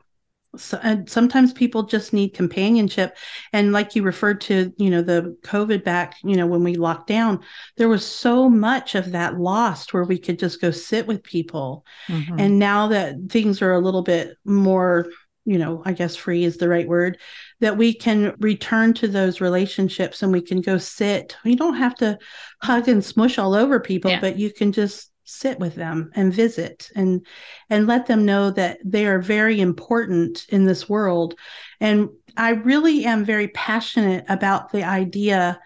so, 0.56 0.80
and 0.84 1.10
sometimes 1.10 1.52
people 1.52 1.84
just 1.84 2.14
need 2.14 2.30
companionship 2.30 3.18
and 3.54 3.72
like 3.72 3.96
you 3.96 4.04
referred 4.04 4.40
to 4.42 4.72
you 4.78 4.90
know 4.90 5.02
the 5.02 5.36
covid 5.44 5.84
back 5.84 6.16
you 6.24 6.36
know 6.36 6.46
when 6.46 6.64
we 6.64 6.76
locked 6.76 7.08
down 7.08 7.40
there 7.78 7.90
was 7.90 8.06
so 8.06 8.50
much 8.50 8.96
of 8.96 9.12
that 9.12 9.40
lost 9.40 9.94
where 9.94 10.04
we 10.04 10.18
could 10.18 10.38
just 10.38 10.62
go 10.62 10.70
sit 10.70 11.08
with 11.08 11.24
people 11.24 11.86
mm-hmm. 12.08 12.40
and 12.40 12.60
now 12.60 12.88
that 12.88 13.16
things 13.30 13.62
are 13.62 13.74
a 13.74 13.80
little 13.80 14.04
bit 14.04 14.38
more 14.46 15.08
you 15.46 15.58
know 15.58 15.82
i 15.86 15.92
guess 15.92 16.16
free 16.16 16.44
is 16.44 16.58
the 16.58 16.70
right 16.70 16.88
word 16.88 17.18
that 17.60 17.78
we 17.78 17.94
can 17.94 18.36
return 18.40 18.94
to 18.94 19.08
those 19.08 19.42
relationships 19.42 20.22
and 20.22 20.32
we 20.32 20.42
can 20.42 20.62
go 20.62 20.78
sit 20.78 21.36
you 21.44 21.56
don't 21.56 21.78
have 21.78 21.96
to 21.96 22.18
hug 22.62 22.88
and 22.88 23.04
smush 23.04 23.38
all 23.38 23.54
over 23.56 23.80
people 23.80 24.12
yeah. 24.12 24.22
but 24.22 24.38
you 24.38 24.52
can 24.52 24.72
just 24.72 25.13
sit 25.26 25.60
with 25.60 25.76
them 25.76 26.12
and 26.16 26.34
visit 26.34 26.90
and 26.96 27.26
and 27.70 27.88
let 27.88 28.08
them 28.08 28.26
know 28.26 28.52
that 28.52 28.80
they 28.84 29.06
are 29.06 29.20
very 29.20 29.62
important 29.62 30.46
in 30.50 30.66
this 30.66 30.90
world. 30.90 31.36
And 31.80 32.10
i 32.36 32.50
really 32.50 33.06
am 33.06 33.24
very 33.24 33.48
passionate 33.50 34.26
about 34.28 34.72
the 34.72 34.84
idea 34.84 35.60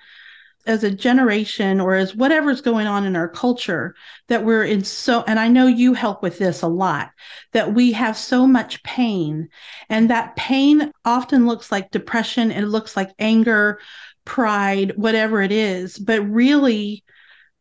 as 0.65 0.83
a 0.83 0.91
generation 0.91 1.79
or 1.79 1.95
as 1.95 2.13
whatever's 2.13 2.59
going 2.59 2.87
on 2.87 3.05
in 3.05 3.15
our 3.15 3.29
culture 3.29 3.95
that 4.27 4.43
we're 4.43 4.65
in 4.65 4.83
so 4.83 5.23
and 5.25 5.39
i 5.39 5.47
know 5.47 5.65
you 5.65 5.93
help 5.93 6.21
with 6.21 6.37
this 6.37 6.61
a 6.61 6.67
lot 6.67 7.09
that 7.53 7.73
we 7.73 7.91
have 7.93 8.17
so 8.17 8.45
much 8.45 8.83
pain. 8.83 9.49
And 9.89 10.09
that 10.09 10.35
pain 10.35 10.91
often 11.05 11.47
looks 11.47 11.71
like 11.71 11.91
depression 11.91 12.51
it 12.51 12.63
looks 12.63 12.95
like 12.95 13.11
anger 13.17 13.79
pride 14.25 14.91
whatever 14.97 15.41
it 15.41 15.53
is 15.53 15.97
but 15.97 16.21
really 16.23 17.03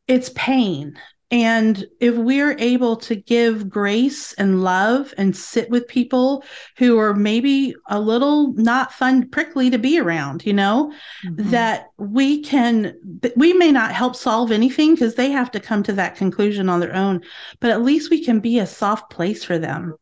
it's 0.09 0.31
pain 0.35 0.99
and 1.31 1.85
if 1.99 2.15
we're 2.15 2.57
able 2.59 2.97
to 2.97 3.17
give 3.17 3.69
grace 3.69 4.33
and 4.35 4.63
love 4.63 5.13
and 5.19 5.37
sit 5.37 5.69
with 5.71 5.89
people 5.89 6.45
who 6.79 6.99
are 6.99 7.15
maybe 7.15 7.75
a 7.89 7.99
little 7.99 8.53
not 8.53 8.93
fun, 8.93 9.29
prickly 9.31 9.69
to 9.71 9.79
be 9.79 9.99
around, 9.99 10.47
you 10.47 10.53
know, 10.53 10.93
mm-hmm. 11.25 11.51
that 11.51 11.87
we 11.99 12.43
can, 12.43 12.95
we 13.35 13.53
may 13.53 13.73
not 13.73 13.93
help 13.93 14.15
solve 14.15 14.53
anything 14.53 14.95
because 14.95 15.17
they 15.17 15.31
have 15.31 15.51
to 15.51 15.61
come 15.61 15.83
to 15.83 15.93
that 15.95 16.15
conclusion 16.15 16.69
on 16.69 16.79
their 16.79 16.95
own, 16.95 17.21
but 17.59 17.71
at 17.71 17.83
least 17.83 18.09
we 18.09 18.25
can 18.25 18.39
be 18.39 18.61
a 18.61 18.67
soft 18.67 19.11
place 19.11 19.43
for 19.43 19.59
them. 19.59 19.95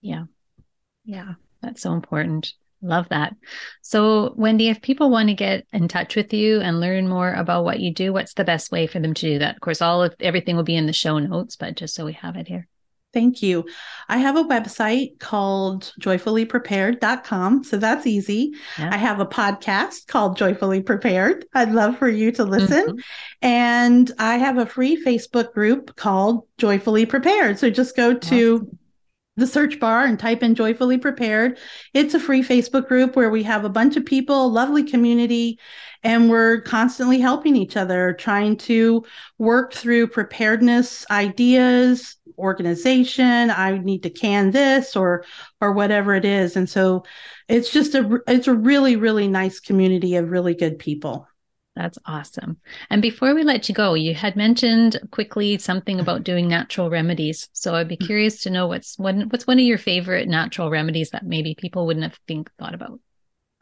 Yeah. 0.00 0.24
Yeah. 1.04 1.34
That's 1.60 1.82
so 1.82 1.92
important. 1.92 2.54
Love 2.82 3.08
that. 3.10 3.34
So, 3.82 4.34
Wendi, 4.38 4.70
if 4.70 4.80
people 4.80 5.10
want 5.10 5.28
to 5.28 5.34
get 5.34 5.66
in 5.72 5.86
touch 5.88 6.16
with 6.16 6.32
you 6.32 6.60
and 6.60 6.80
learn 6.80 7.08
more 7.08 7.32
about 7.32 7.64
what 7.64 7.80
you 7.80 7.92
do, 7.92 8.12
what's 8.12 8.34
the 8.34 8.44
best 8.44 8.72
way 8.72 8.86
for 8.86 9.00
them 9.00 9.12
to 9.14 9.26
do 9.26 9.38
that? 9.40 9.56
Of 9.56 9.60
course, 9.60 9.82
all 9.82 10.02
of 10.02 10.14
everything 10.20 10.56
will 10.56 10.62
be 10.62 10.76
in 10.76 10.86
the 10.86 10.92
show 10.92 11.18
notes, 11.18 11.56
but 11.56 11.76
just 11.76 11.94
so 11.94 12.06
we 12.06 12.14
have 12.14 12.36
it 12.36 12.48
here. 12.48 12.66
Thank 13.12 13.42
you. 13.42 13.66
I 14.08 14.18
have 14.18 14.36
a 14.36 14.44
website 14.44 15.18
called 15.18 15.92
joyfullyprepared.com. 16.00 17.64
So 17.64 17.76
that's 17.76 18.06
easy. 18.06 18.54
Yeah. 18.78 18.90
I 18.92 18.96
have 18.98 19.18
a 19.18 19.26
podcast 19.26 20.06
called 20.06 20.36
Joyfully 20.36 20.80
Prepared. 20.80 21.44
I'd 21.52 21.72
love 21.72 21.98
for 21.98 22.08
you 22.08 22.30
to 22.32 22.44
listen. 22.44 22.86
Mm-hmm. 22.86 22.98
And 23.42 24.12
I 24.18 24.36
have 24.36 24.58
a 24.58 24.66
free 24.66 25.02
Facebook 25.02 25.52
group 25.52 25.96
called 25.96 26.46
Joyfully 26.58 27.04
Prepared. 27.04 27.58
So 27.58 27.68
just 27.68 27.96
go 27.96 28.14
to 28.14 28.56
awesome 28.56 28.78
the 29.40 29.46
search 29.46 29.80
bar 29.80 30.04
and 30.04 30.18
type 30.18 30.42
in 30.42 30.54
Joyfully 30.54 30.98
Prepared. 30.98 31.58
It's 31.94 32.14
a 32.14 32.20
free 32.20 32.42
Facebook 32.42 32.86
group 32.86 33.16
where 33.16 33.30
we 33.30 33.42
have 33.42 33.64
a 33.64 33.70
bunch 33.70 33.96
of 33.96 34.06
people, 34.06 34.50
lovely 34.50 34.84
community, 34.84 35.58
and 36.02 36.30
we're 36.30 36.60
constantly 36.62 37.18
helping 37.18 37.56
each 37.56 37.76
other, 37.76 38.12
trying 38.12 38.56
to 38.58 39.04
work 39.38 39.72
through 39.72 40.08
preparedness 40.08 41.04
ideas, 41.10 42.16
organization. 42.38 43.50
I 43.50 43.78
need 43.78 44.02
to 44.04 44.10
can 44.10 44.50
this 44.50 44.96
or 44.96 45.24
or 45.60 45.72
whatever 45.72 46.14
it 46.14 46.24
is. 46.24 46.56
And 46.56 46.68
so 46.68 47.04
it's 47.48 47.72
just 47.72 47.94
a 47.94 48.20
it's 48.26 48.46
a 48.46 48.54
really 48.54 48.96
really 48.96 49.28
nice 49.28 49.60
community 49.60 50.16
of 50.16 50.30
really 50.30 50.54
good 50.54 50.78
people. 50.78 51.26
That's 51.76 51.98
awesome. 52.04 52.58
And 52.90 53.00
before 53.00 53.34
we 53.34 53.44
let 53.44 53.68
you 53.68 53.74
go, 53.74 53.94
you 53.94 54.12
had 54.14 54.34
mentioned 54.34 55.00
quickly 55.12 55.56
something 55.58 56.00
about 56.00 56.24
doing 56.24 56.48
natural 56.48 56.90
remedies. 56.90 57.48
So 57.52 57.74
I'd 57.74 57.88
be 57.88 57.96
mm. 57.96 58.06
curious 58.06 58.42
to 58.42 58.50
know 58.50 58.66
what's 58.66 58.98
one 58.98 59.28
what's 59.28 59.46
one 59.46 59.58
of 59.58 59.64
your 59.64 59.78
favorite 59.78 60.28
natural 60.28 60.68
remedies 60.68 61.10
that 61.10 61.24
maybe 61.24 61.54
people 61.54 61.86
wouldn't 61.86 62.04
have 62.04 62.18
think 62.26 62.50
thought 62.58 62.74
about. 62.74 63.00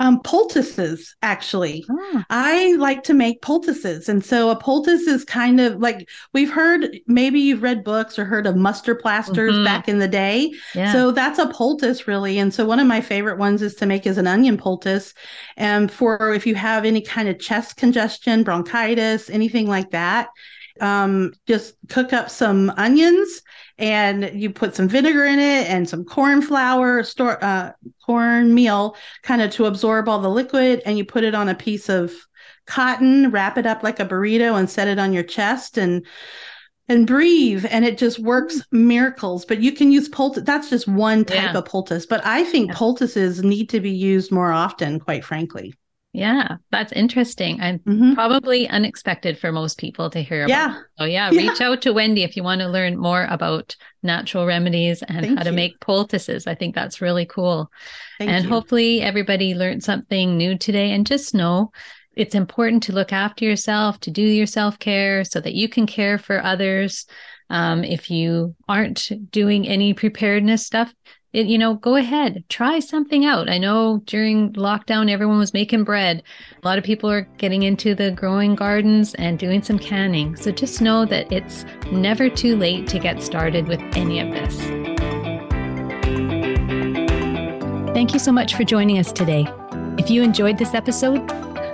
Um, 0.00 0.20
poultices, 0.22 1.16
actually. 1.22 1.84
Oh. 1.90 2.22
I 2.30 2.74
like 2.74 3.02
to 3.04 3.14
make 3.14 3.42
poultices. 3.42 4.08
And 4.08 4.24
so 4.24 4.50
a 4.50 4.56
poultice 4.56 5.08
is 5.08 5.24
kind 5.24 5.60
of 5.60 5.80
like 5.80 6.08
we've 6.32 6.52
heard, 6.52 7.00
maybe 7.08 7.40
you've 7.40 7.62
read 7.62 7.82
books 7.82 8.16
or 8.16 8.24
heard 8.24 8.46
of 8.46 8.54
mustard 8.54 9.00
plasters 9.00 9.54
mm-hmm. 9.54 9.64
back 9.64 9.88
in 9.88 9.98
the 9.98 10.06
day. 10.06 10.52
Yeah. 10.72 10.92
So 10.92 11.10
that's 11.10 11.40
a 11.40 11.48
poultice, 11.48 12.06
really. 12.06 12.38
And 12.38 12.54
so 12.54 12.64
one 12.64 12.78
of 12.78 12.86
my 12.86 13.00
favorite 13.00 13.38
ones 13.38 13.60
is 13.60 13.74
to 13.76 13.86
make 13.86 14.06
is 14.06 14.18
an 14.18 14.28
onion 14.28 14.56
poultice. 14.56 15.14
And 15.56 15.90
for 15.90 16.32
if 16.32 16.46
you 16.46 16.54
have 16.54 16.84
any 16.84 17.00
kind 17.00 17.28
of 17.28 17.40
chest 17.40 17.76
congestion, 17.76 18.44
bronchitis, 18.44 19.28
anything 19.30 19.66
like 19.66 19.90
that, 19.90 20.28
um, 20.80 21.32
just 21.46 21.74
cook 21.88 22.12
up 22.12 22.30
some 22.30 22.70
onions 22.76 23.42
and 23.78 24.30
you 24.34 24.50
put 24.50 24.74
some 24.74 24.88
vinegar 24.88 25.24
in 25.24 25.38
it 25.38 25.68
and 25.68 25.88
some 25.88 26.04
corn 26.04 26.42
flour, 26.42 27.02
store 27.02 27.42
uh, 27.42 27.72
corn 28.04 28.54
meal, 28.54 28.96
kind 29.22 29.42
of 29.42 29.50
to 29.52 29.66
absorb 29.66 30.08
all 30.08 30.20
the 30.20 30.28
liquid, 30.28 30.82
and 30.84 30.98
you 30.98 31.04
put 31.04 31.24
it 31.24 31.34
on 31.34 31.48
a 31.48 31.54
piece 31.54 31.88
of 31.88 32.12
cotton, 32.66 33.30
wrap 33.30 33.56
it 33.56 33.66
up 33.66 33.82
like 33.82 34.00
a 34.00 34.04
burrito, 34.04 34.58
and 34.58 34.68
set 34.68 34.88
it 34.88 34.98
on 34.98 35.12
your 35.12 35.22
chest 35.22 35.78
and 35.78 36.04
and 36.88 37.06
breathe 37.06 37.66
and 37.70 37.84
it 37.84 37.98
just 37.98 38.18
works 38.18 38.56
mm. 38.56 38.64
miracles 38.72 39.44
but 39.44 39.60
you 39.60 39.72
can 39.72 39.92
use 39.92 40.08
poultice 40.08 40.42
that's 40.44 40.70
just 40.70 40.88
one 40.88 41.24
type 41.24 41.36
yeah. 41.36 41.56
of 41.56 41.64
poultice 41.64 42.06
but 42.06 42.24
i 42.24 42.42
think 42.44 42.68
yeah. 42.68 42.74
poultices 42.74 43.42
need 43.42 43.68
to 43.68 43.80
be 43.80 43.90
used 43.90 44.32
more 44.32 44.50
often 44.50 44.98
quite 44.98 45.24
frankly 45.24 45.74
yeah, 46.12 46.56
that's 46.70 46.92
interesting 46.92 47.60
and 47.60 47.84
mm-hmm. 47.84 48.14
probably 48.14 48.68
unexpected 48.68 49.38
for 49.38 49.52
most 49.52 49.78
people 49.78 50.08
to 50.10 50.22
hear 50.22 50.44
about. 50.44 50.50
Yeah. 50.50 50.80
So 50.98 51.04
yeah, 51.04 51.30
yeah, 51.30 51.38
reach 51.48 51.60
out 51.60 51.82
to 51.82 51.92
Wendi 51.92 52.24
if 52.24 52.36
you 52.36 52.42
want 52.42 52.60
to 52.62 52.68
learn 52.68 52.96
more 52.96 53.26
about 53.30 53.76
natural 54.02 54.46
remedies 54.46 55.02
and 55.02 55.20
Thank 55.20 55.38
how 55.38 55.44
you. 55.44 55.50
to 55.50 55.56
make 55.56 55.80
poultices. 55.80 56.46
I 56.46 56.54
think 56.54 56.74
that's 56.74 57.02
really 57.02 57.26
cool. 57.26 57.70
Thank 58.18 58.30
and 58.30 58.44
you. 58.44 58.50
hopefully 58.50 59.02
everybody 59.02 59.54
learned 59.54 59.84
something 59.84 60.36
new 60.36 60.56
today 60.56 60.92
and 60.92 61.06
just 61.06 61.34
know 61.34 61.72
it's 62.16 62.34
important 62.34 62.82
to 62.84 62.92
look 62.92 63.12
after 63.12 63.44
yourself, 63.44 64.00
to 64.00 64.10
do 64.10 64.22
your 64.22 64.46
self-care 64.46 65.24
so 65.24 65.40
that 65.40 65.54
you 65.54 65.68
can 65.68 65.86
care 65.86 66.18
for 66.18 66.42
others. 66.42 67.06
Um, 67.50 67.84
if 67.84 68.10
you 68.10 68.56
aren't 68.68 69.10
doing 69.30 69.68
any 69.68 69.94
preparedness 69.94 70.66
stuff, 70.66 70.92
it, 71.32 71.46
you 71.46 71.58
know, 71.58 71.74
go 71.74 71.96
ahead, 71.96 72.44
try 72.48 72.78
something 72.78 73.24
out. 73.24 73.48
I 73.48 73.58
know 73.58 74.02
during 74.06 74.52
lockdown, 74.54 75.10
everyone 75.10 75.38
was 75.38 75.52
making 75.52 75.84
bread. 75.84 76.22
A 76.62 76.66
lot 76.66 76.78
of 76.78 76.84
people 76.84 77.10
are 77.10 77.28
getting 77.36 77.64
into 77.64 77.94
the 77.94 78.12
growing 78.12 78.54
gardens 78.54 79.14
and 79.14 79.38
doing 79.38 79.62
some 79.62 79.78
canning. 79.78 80.36
So 80.36 80.50
just 80.50 80.80
know 80.80 81.04
that 81.04 81.30
it's 81.30 81.66
never 81.92 82.30
too 82.30 82.56
late 82.56 82.86
to 82.88 82.98
get 82.98 83.22
started 83.22 83.68
with 83.68 83.80
any 83.94 84.20
of 84.20 84.30
this. 84.30 84.56
Thank 87.94 88.14
you 88.14 88.20
so 88.20 88.32
much 88.32 88.54
for 88.54 88.64
joining 88.64 88.98
us 88.98 89.12
today. 89.12 89.46
If 89.98 90.08
you 90.08 90.22
enjoyed 90.22 90.56
this 90.56 90.72
episode, 90.72 91.26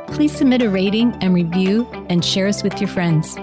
please 0.09 0.35
submit 0.35 0.62
a 0.62 0.71
rating 0.71 1.12
and 1.21 1.35
review 1.35 1.87
and 2.09 2.25
share 2.25 2.49
us 2.49 2.62
with 2.62 2.81
your 2.81 2.88
friends. 2.88 3.37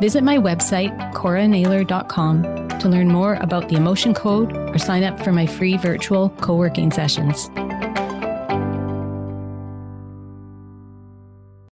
Visit 0.00 0.24
my 0.24 0.36
website, 0.36 0.90
coranaylor.com, 1.14 2.42
to 2.82 2.88
learn 2.88 3.06
more 3.06 3.34
about 3.34 3.68
the 3.68 3.76
Emotion 3.76 4.12
Code 4.12 4.52
or 4.56 4.76
sign 4.76 5.04
up 5.04 5.22
for 5.22 5.32
my 5.32 5.46
free 5.46 5.76
virtual 5.76 6.30
co 6.40 6.56
working 6.56 6.90
sessions. 6.90 7.48